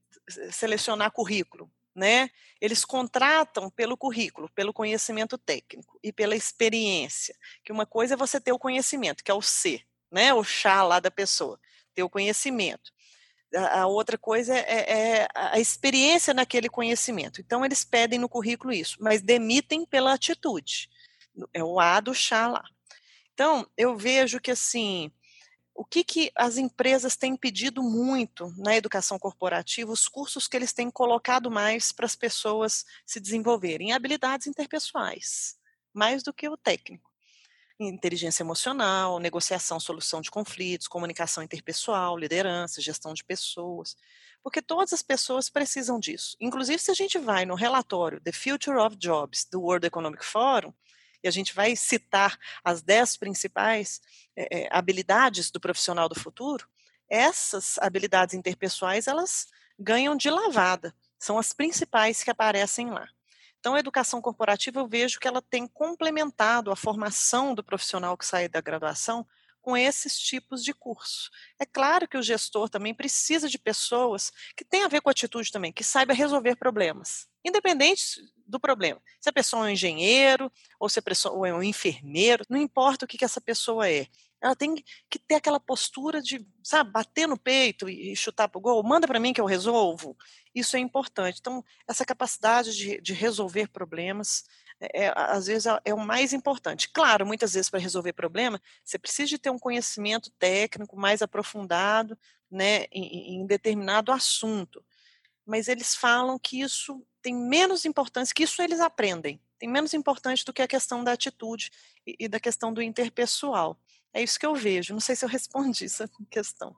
[0.51, 2.29] selecionar currículo né?
[2.59, 7.35] Eles contratam pelo currículo, pelo conhecimento técnico e pela experiência.
[7.63, 9.81] Que uma coisa é você ter o conhecimento, que é o C,
[10.11, 10.33] né?
[10.33, 11.59] O chá lá da pessoa,
[11.93, 12.91] ter o conhecimento.
[13.55, 17.39] A, outra coisa é, é, é a experiência naquele conhecimento.
[17.39, 20.89] Então, eles pedem no currículo isso, mas demitem pela atitude.
[21.53, 22.63] É o A do chá lá.
[23.33, 25.11] Então, eu vejo que, assim,
[25.75, 30.71] o que, que as empresas têm pedido muito na educação corporativa, os cursos que eles
[30.71, 33.91] têm colocado mais para as pessoas se desenvolverem?
[33.91, 35.55] Habilidades interpessoais,
[35.93, 37.11] mais do que o técnico.
[37.79, 43.97] Inteligência emocional, negociação, solução de conflitos, comunicação interpessoal, liderança, gestão de pessoas.
[44.43, 46.37] Porque todas as pessoas precisam disso.
[46.39, 50.71] Inclusive, se a gente vai no relatório The Future of Jobs do World Economic Forum,
[51.23, 54.01] e a gente vai citar as dez principais
[54.35, 56.67] é, habilidades do profissional do futuro,
[57.09, 59.47] essas habilidades interpessoais elas
[59.79, 63.07] ganham de lavada, são as principais que aparecem lá.
[63.59, 68.25] Então, a educação corporativa, eu vejo que ela tem complementado a formação do profissional que
[68.25, 69.25] sai da graduação
[69.61, 71.31] com esses tipos de curso.
[71.57, 75.49] É claro que o gestor também precisa de pessoas que tenham a ver com atitude
[75.49, 79.01] também, que saiba resolver problemas, independente do problema.
[79.19, 83.05] Se a pessoa é um engenheiro, ou se a pessoa é um enfermeiro, não importa
[83.05, 84.07] o que, que essa pessoa é.
[84.41, 84.75] Ela tem
[85.09, 89.07] que ter aquela postura de, sabe, bater no peito e chutar para o gol, manda
[89.07, 90.17] para mim que eu resolvo.
[90.53, 91.39] Isso é importante.
[91.39, 94.43] Então, essa capacidade de, de resolver problemas,
[94.81, 96.89] é, é às vezes, é, é o mais importante.
[96.91, 102.17] Claro, muitas vezes, para resolver problema, você precisa de ter um conhecimento técnico mais aprofundado
[102.51, 104.83] né, em, em determinado assunto.
[105.45, 110.45] Mas eles falam que isso tem menos importância, que isso eles aprendem, tem menos importância
[110.45, 111.71] do que a questão da atitude
[112.05, 113.79] e, e da questão do interpessoal.
[114.13, 114.93] É isso que eu vejo.
[114.93, 116.75] Não sei se eu respondi essa questão.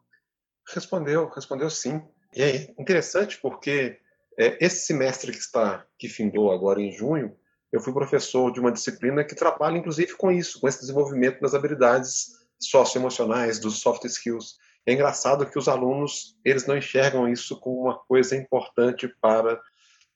[0.67, 2.01] Respondeu, respondeu sim.
[2.33, 3.99] E é interessante porque
[4.37, 7.35] é, esse semestre que está que findou agora em junho,
[7.71, 11.53] eu fui professor de uma disciplina que trabalha inclusive com isso, com esse desenvolvimento das
[11.53, 14.57] habilidades socioemocionais, dos soft skills.
[14.85, 19.59] É engraçado que os alunos eles não enxergam isso como uma coisa importante para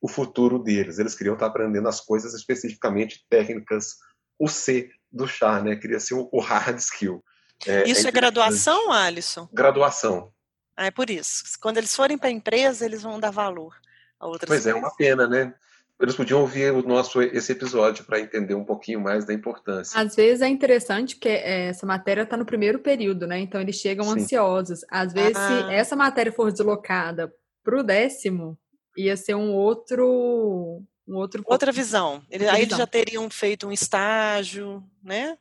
[0.02, 1.00] o futuro deles.
[1.00, 3.98] Eles queriam estar aprendendo as coisas especificamente técnicas,
[4.38, 5.76] o C do chá, né?
[5.76, 7.24] Queria ser o hard skill.
[7.68, 9.48] É, isso é, é graduação, Alisson?
[9.52, 10.32] Graduação.
[10.76, 11.44] Ah, é por isso.
[11.62, 13.76] Quando eles forem para a empresa, eles vão dar valor
[14.20, 14.74] a outras Pois coisas.
[14.74, 15.54] é, uma pena, né?
[16.00, 20.00] Eles podiam ouvir o nosso esse episódio para entender um pouquinho mais da importância.
[20.00, 23.38] Às vezes é interessante que é, essa matéria está no primeiro período, né?
[23.40, 24.12] Então eles chegam Sim.
[24.22, 24.86] ansiosos.
[24.90, 25.48] Às vezes, ah.
[25.68, 27.30] se essa matéria for deslocada
[27.62, 28.58] para o décimo,
[29.06, 32.24] ia ser um outro um outro outra visão.
[32.30, 35.38] Ele, aí eles já teriam feito um estágio, né?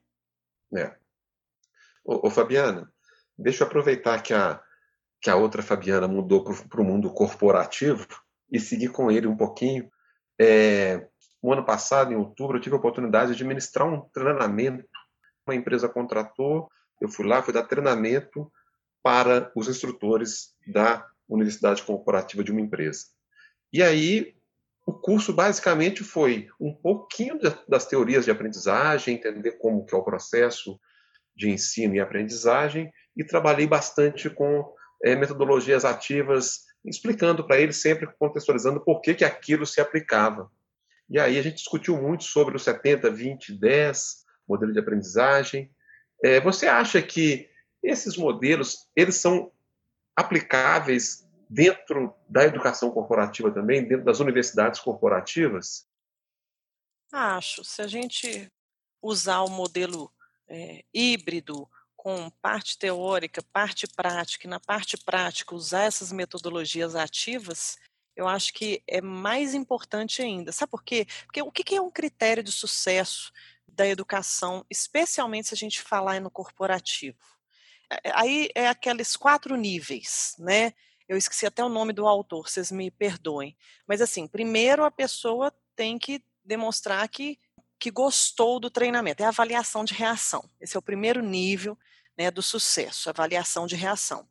[0.74, 0.94] É.
[2.04, 2.90] Ô, ô, Fabiana,
[3.36, 4.61] deixa eu aproveitar que a,
[5.20, 8.06] que a outra Fabiana mudou para o mundo corporativo
[8.50, 9.90] e seguir com ele um pouquinho.
[10.40, 11.06] É,
[11.42, 14.88] o ano passado, em outubro, eu tive a oportunidade de ministrar um treinamento.
[15.46, 16.68] Uma empresa contratou,
[17.00, 18.50] eu fui lá, fui dar treinamento
[19.02, 23.06] para os instrutores da Universidade Corporativa de uma empresa.
[23.73, 24.35] E aí,
[24.87, 27.39] o curso basicamente foi um pouquinho
[27.69, 30.81] das teorias de aprendizagem, entender como que é o processo
[31.37, 38.09] de ensino e aprendizagem, e trabalhei bastante com é, metodologias ativas, explicando para eles, sempre
[38.19, 40.51] contextualizando por que, que aquilo se aplicava.
[41.11, 45.71] E aí a gente discutiu muito sobre o 70, 20, 10, modelo de aprendizagem.
[46.25, 47.49] É, você acha que
[47.83, 49.53] esses modelos eles são
[50.16, 55.86] aplicáveis dentro da educação corporativa também, dentro das universidades corporativas?
[57.12, 57.64] Acho.
[57.64, 58.51] Se a gente
[59.03, 60.12] usar o modelo
[60.46, 67.76] é, híbrido com parte teórica, parte prática, e na parte prática usar essas metodologias ativas,
[68.14, 70.53] eu acho que é mais importante ainda.
[70.53, 71.07] Sabe por quê?
[71.24, 73.32] Porque o que é um critério de sucesso
[73.66, 77.18] da educação, especialmente se a gente falar no corporativo?
[77.90, 80.72] É, aí é aqueles quatro níveis, né?
[81.09, 83.56] Eu esqueci até o nome do autor, vocês me perdoem.
[83.86, 87.38] Mas assim, primeiro a pessoa tem que demonstrar que,
[87.78, 90.48] que gostou do treinamento, é a avaliação de reação.
[90.61, 91.78] Esse é o primeiro nível
[92.16, 94.28] né, do sucesso, avaliação de reação.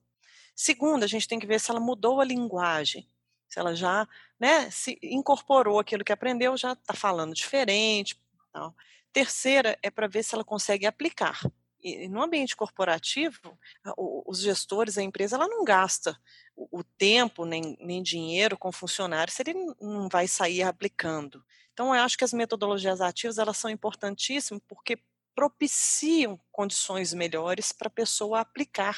[0.55, 3.09] Segundo, a gente tem que ver se ela mudou a linguagem,
[3.47, 4.07] se ela já
[4.39, 8.19] né, se incorporou aquilo que aprendeu, já está falando diferente.
[8.51, 8.75] Tal.
[9.11, 11.39] Terceira é para ver se ela consegue aplicar
[11.87, 13.57] e no ambiente corporativo,
[13.97, 16.19] os gestores, a empresa, ela não gasta
[16.57, 21.45] o tempo nem, nem dinheiro com funcionário se ele não vai sair aplicando.
[21.71, 24.97] Então, eu acho que as metodologias ativas elas são importantíssimas porque
[25.35, 28.97] propiciam condições melhores para a pessoa aplicar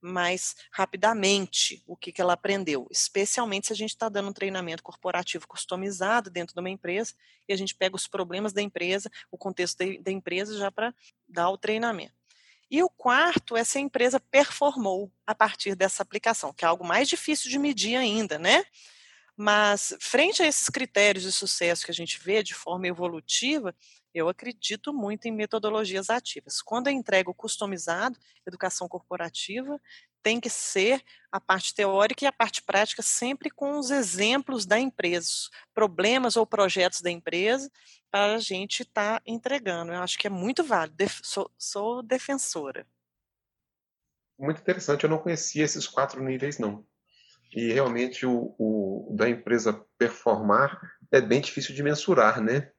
[0.00, 4.82] mais rapidamente o que, que ela aprendeu, especialmente se a gente está dando um treinamento
[4.82, 7.14] corporativo customizado dentro de uma empresa
[7.48, 10.94] e a gente pega os problemas da empresa, o contexto da empresa já para
[11.26, 12.14] dar o treinamento.
[12.74, 16.84] E o quarto é se a empresa performou a partir dessa aplicação, que é algo
[16.84, 18.64] mais difícil de medir ainda, né?
[19.36, 23.72] Mas, frente a esses critérios de sucesso que a gente vê de forma evolutiva,
[24.14, 26.62] eu acredito muito em metodologias ativas.
[26.62, 29.80] Quando eu entrego customizado, educação corporativa,
[30.22, 34.78] tem que ser a parte teórica e a parte prática sempre com os exemplos da
[34.78, 35.28] empresa,
[35.74, 37.70] problemas ou projetos da empresa,
[38.10, 39.92] para a gente estar tá entregando.
[39.92, 41.04] Eu acho que é muito válido.
[41.22, 42.86] Sou, sou defensora.
[44.38, 45.04] Muito interessante.
[45.04, 46.86] Eu não conhecia esses quatro níveis, não.
[47.52, 50.80] E realmente o, o da empresa performar
[51.12, 52.72] é bem difícil de mensurar, né?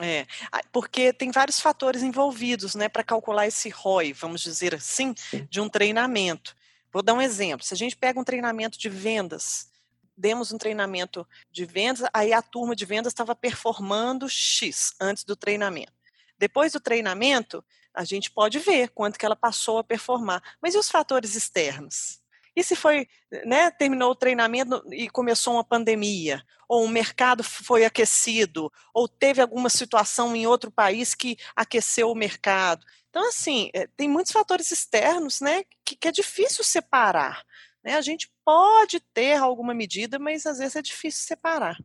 [0.00, 0.26] É,
[0.72, 5.14] porque tem vários fatores envolvidos, né, para calcular esse ROI, vamos dizer assim,
[5.48, 6.56] de um treinamento.
[6.92, 7.64] Vou dar um exemplo.
[7.64, 9.70] Se a gente pega um treinamento de vendas,
[10.16, 15.36] demos um treinamento de vendas, aí a turma de vendas estava performando X antes do
[15.36, 15.92] treinamento.
[16.38, 20.42] Depois do treinamento, a gente pode ver quanto que ela passou a performar.
[20.60, 22.20] Mas e os fatores externos?
[22.56, 23.08] E se foi,
[23.44, 29.40] né, terminou o treinamento e começou uma pandemia, ou o mercado foi aquecido, ou teve
[29.40, 32.84] alguma situação em outro país que aqueceu o mercado.
[33.10, 37.44] Então, assim, eh, tem muitos fatores externos, né, que, que é difícil separar.
[37.82, 37.94] Né?
[37.94, 41.78] A gente pode ter alguma medida, mas às vezes é difícil separar.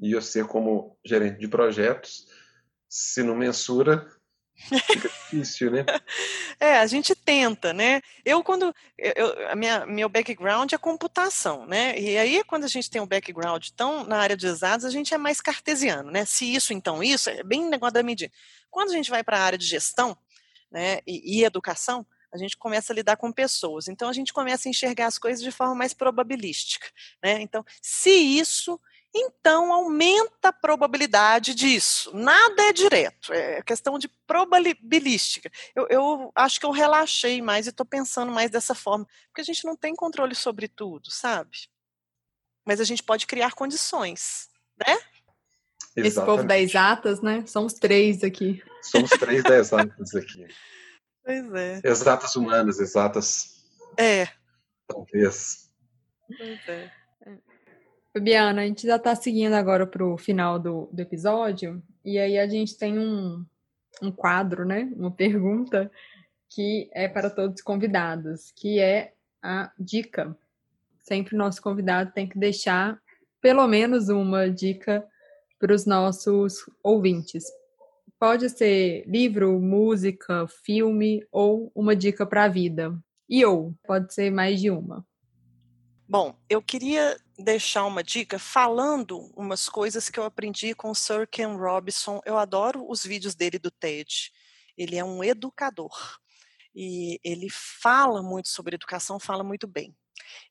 [0.00, 2.26] E você, como gerente de projetos,
[2.88, 4.10] se não mensura,
[4.56, 5.84] Fica difícil, né?
[6.60, 8.00] É, a gente tenta, né?
[8.24, 8.74] Eu, quando.
[8.96, 11.98] Eu, a minha, meu background é computação, né?
[11.98, 15.12] E aí, quando a gente tem um background tão na área de exatos, a gente
[15.12, 16.24] é mais cartesiano, né?
[16.24, 18.32] Se isso, então isso, é bem negócio da medida.
[18.70, 20.16] Quando a gente vai para a área de gestão
[20.70, 23.86] né, e, e educação, a gente começa a lidar com pessoas.
[23.86, 26.86] Então, a gente começa a enxergar as coisas de forma mais probabilística.
[27.22, 27.40] Né?
[27.40, 28.80] Então, se isso
[29.14, 32.14] então aumenta a probabilidade disso.
[32.14, 35.50] Nada é direto, é questão de probabilística.
[35.74, 39.44] Eu, eu acho que eu relaxei mais e estou pensando mais dessa forma, porque a
[39.44, 41.68] gente não tem controle sobre tudo, sabe?
[42.66, 44.98] Mas a gente pode criar condições, né?
[45.96, 46.08] Exatamente.
[46.08, 47.44] Esse povo das exatas, né?
[47.46, 48.60] Somos três aqui.
[48.82, 50.46] Somos três das exatas aqui.
[51.26, 51.80] Pois é.
[51.82, 53.64] Exatas humanas, exatas.
[53.98, 54.28] É.
[54.86, 55.70] Talvez.
[56.28, 56.92] Pois é.
[58.14, 62.38] Fabiana, a gente já está seguindo agora para o final do, do episódio, e aí
[62.38, 63.44] a gente tem um,
[64.00, 64.88] um quadro, né?
[64.94, 65.90] Uma pergunta
[66.48, 70.36] que é para todos os convidados, que é a dica.
[71.00, 73.02] Sempre o nosso convidado tem que deixar
[73.40, 75.04] pelo menos uma dica
[75.58, 77.44] para os nossos ouvintes.
[78.16, 82.96] Pode ser livro, música, filme ou uma dica para a vida.
[83.28, 85.04] E ou pode ser mais de uma.
[86.08, 91.28] Bom, eu queria deixar uma dica falando umas coisas que eu aprendi com o Sir
[91.28, 92.20] Ken Robinson.
[92.24, 94.32] Eu adoro os vídeos dele do TED.
[94.76, 96.18] Ele é um educador
[96.74, 99.96] e ele fala muito sobre educação, fala muito bem.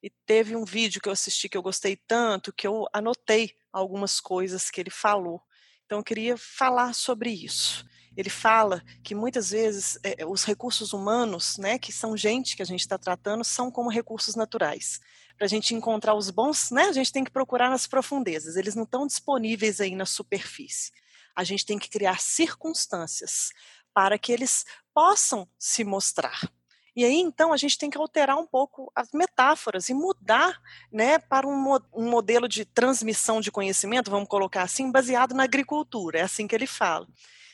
[0.01, 4.19] E teve um vídeo que eu assisti que eu gostei tanto que eu anotei algumas
[4.19, 5.41] coisas que ele falou.
[5.85, 7.85] Então eu queria falar sobre isso.
[8.15, 12.65] Ele fala que muitas vezes é, os recursos humanos, né, que são gente que a
[12.65, 14.99] gente está tratando, são como recursos naturais
[15.43, 18.75] para a gente encontrar os bons, né, a gente tem que procurar nas profundezas, eles
[18.75, 20.93] não estão disponíveis aí na superfície.
[21.35, 23.49] A gente tem que criar circunstâncias
[23.93, 26.49] para que eles possam se mostrar.
[26.95, 31.19] E aí, então, a gente tem que alterar um pouco as metáforas e mudar né,
[31.19, 36.21] para um, um, modelo de transmissão de conhecimento, vamos colocar assim, baseado na agricultura, é
[36.21, 37.05] assim que ele fala.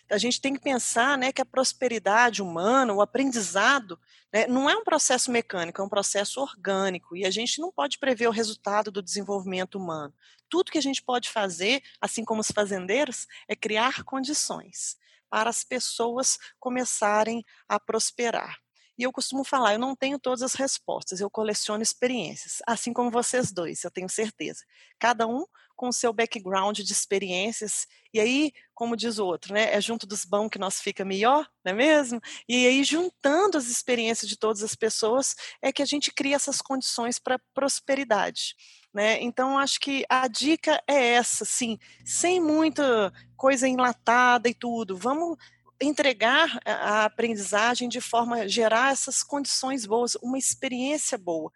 [0.09, 3.99] A gente tem que pensar né, que a prosperidade humana, o aprendizado,
[4.33, 7.15] né, não é um processo mecânico, é um processo orgânico.
[7.15, 10.13] E a gente não pode prever o resultado do desenvolvimento humano.
[10.49, 14.97] Tudo que a gente pode fazer, assim como os fazendeiros, é criar condições
[15.29, 18.57] para as pessoas começarem a prosperar.
[18.99, 23.09] E eu costumo falar, eu não tenho todas as respostas, eu coleciono experiências, assim como
[23.09, 24.65] vocês dois, eu tenho certeza.
[24.99, 25.45] Cada um
[25.79, 30.05] com o seu background de experiências, e aí, como diz o outro, né, é junto
[30.05, 32.19] dos bons que nós fica melhor, não é mesmo?
[32.49, 36.61] E aí, juntando as experiências de todas as pessoas, é que a gente cria essas
[36.61, 38.57] condições para prosperidade.
[38.93, 39.21] Né?
[39.21, 44.97] Então, acho que a dica é essa, sim, sem muita coisa enlatada e tudo.
[44.97, 45.37] Vamos
[45.81, 51.49] entregar a aprendizagem de forma a gerar essas condições boas, uma experiência boa.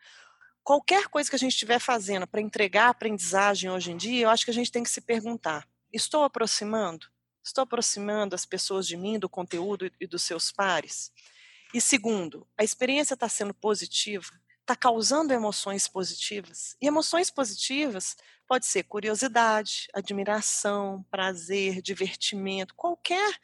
[0.63, 4.45] Qualquer coisa que a gente estiver fazendo para entregar aprendizagem hoje em dia, eu acho
[4.45, 7.07] que a gente tem que se perguntar: estou aproximando?
[7.43, 11.11] Estou aproximando as pessoas de mim, do conteúdo e dos seus pares?
[11.73, 14.31] E segundo, a experiência está sendo positiva?
[14.61, 16.77] Está causando emoções positivas?
[16.81, 18.15] E emoções positivas
[18.47, 23.37] pode ser curiosidade, admiração, prazer, divertimento, qualquer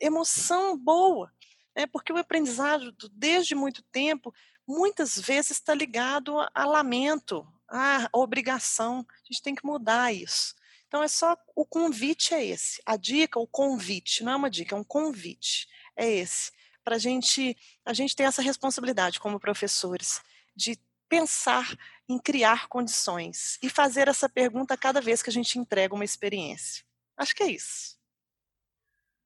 [0.00, 1.32] emoção boa,
[1.74, 1.86] né?
[1.86, 4.34] porque o aprendizado, desde muito tempo,
[4.70, 9.04] muitas vezes está ligado a, a lamento, a obrigação.
[9.08, 10.54] A gente tem que mudar isso.
[10.86, 12.80] Então é só o convite é esse.
[12.86, 15.68] A dica, o convite, não é uma dica, é um convite.
[15.96, 16.52] É esse.
[16.84, 20.20] Para gente, a gente ter essa responsabilidade como professores
[20.56, 21.76] de pensar
[22.08, 26.84] em criar condições e fazer essa pergunta cada vez que a gente entrega uma experiência.
[27.16, 27.98] Acho que é isso.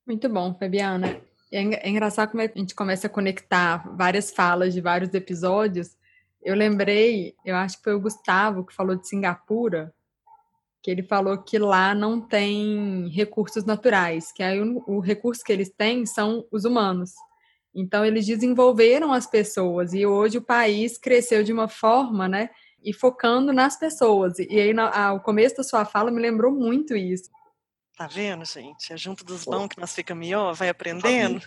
[0.07, 1.23] Muito bom, Fabiana.
[1.55, 5.97] É, é engraçado como a gente começa a conectar várias falas de vários episódios.
[6.43, 9.95] Eu lembrei, eu acho que foi o Gustavo que falou de Singapura,
[10.83, 15.53] que ele falou que lá não tem recursos naturais, que aí o, o recurso que
[15.53, 17.13] eles têm são os humanos.
[17.73, 22.51] Então eles desenvolveram as pessoas e hoje o país cresceu de uma forma, né,
[22.83, 24.41] e focando nas pessoas.
[24.41, 27.31] E aí no, começo da sua fala me lembrou muito isso.
[27.97, 28.93] Tá vendo, gente?
[28.93, 31.43] É junto dos bons que nós fica melhor, vai aprendendo.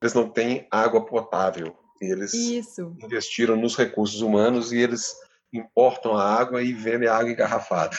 [0.00, 1.76] Eles não têm água potável.
[2.00, 2.96] E eles Isso.
[3.02, 5.14] investiram nos recursos humanos e eles
[5.52, 7.96] importam a água e vendem a água engarrafada.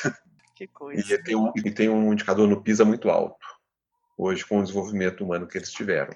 [0.56, 1.14] Que coisa.
[1.14, 3.46] E tem, um, e tem um indicador no PISA muito alto,
[4.18, 6.14] hoje, com o desenvolvimento humano que eles tiveram.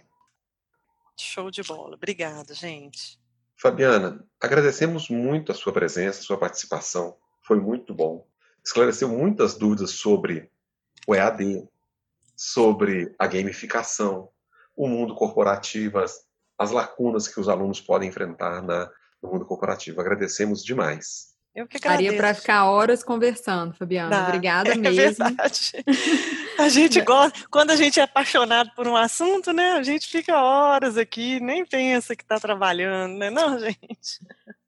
[1.17, 1.95] Show de bola.
[1.95, 3.19] Obrigada, gente.
[3.55, 7.15] Fabiana, agradecemos muito a sua presença, a sua participação.
[7.41, 8.27] Foi muito bom.
[8.65, 10.51] Esclareceu muitas dúvidas sobre
[11.07, 11.67] o EAD,
[12.35, 14.29] sobre a gamificação,
[14.75, 16.25] o mundo corporativo, as,
[16.57, 18.89] as lacunas que os alunos podem enfrentar na,
[19.21, 20.01] no mundo corporativo.
[20.01, 21.33] Agradecemos demais.
[21.55, 22.03] Eu que agradeço.
[22.03, 24.27] Daria para ficar horas conversando, Fabiana.
[24.27, 25.25] Obrigada é mesmo.
[25.25, 25.71] Verdade.
[26.57, 29.71] A gente gosta, quando a gente é apaixonado por um assunto, né?
[29.71, 33.31] A gente fica horas aqui, nem pensa que está trabalhando, né?
[33.31, 34.19] Não, gente.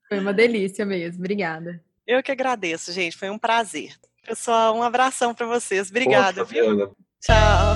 [0.09, 1.19] Foi uma delícia mesmo.
[1.19, 1.79] Obrigada.
[2.07, 3.15] Eu que agradeço, gente.
[3.15, 3.95] Foi um prazer.
[4.25, 5.89] Pessoal, um abração para vocês.
[5.89, 6.95] Obrigada, Poxa, viu?
[7.19, 7.75] Tchau.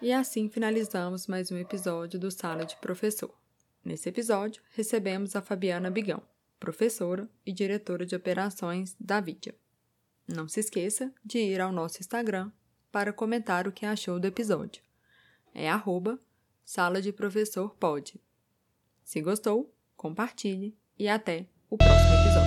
[0.00, 3.30] E assim finalizamos mais um episódio do Sala de Professor.
[3.84, 6.22] Nesse episódio, recebemos a Fabiana Bigão,
[6.58, 9.54] professora e diretora de operações da Vidia.
[10.26, 12.50] Não se esqueça de ir ao nosso Instagram
[12.90, 14.82] para comentar o que achou do episódio.
[15.54, 16.18] É arroba
[16.64, 18.18] Sala de Professor Pode.
[19.02, 22.43] Se gostou, compartilhe e até o próximo episódio.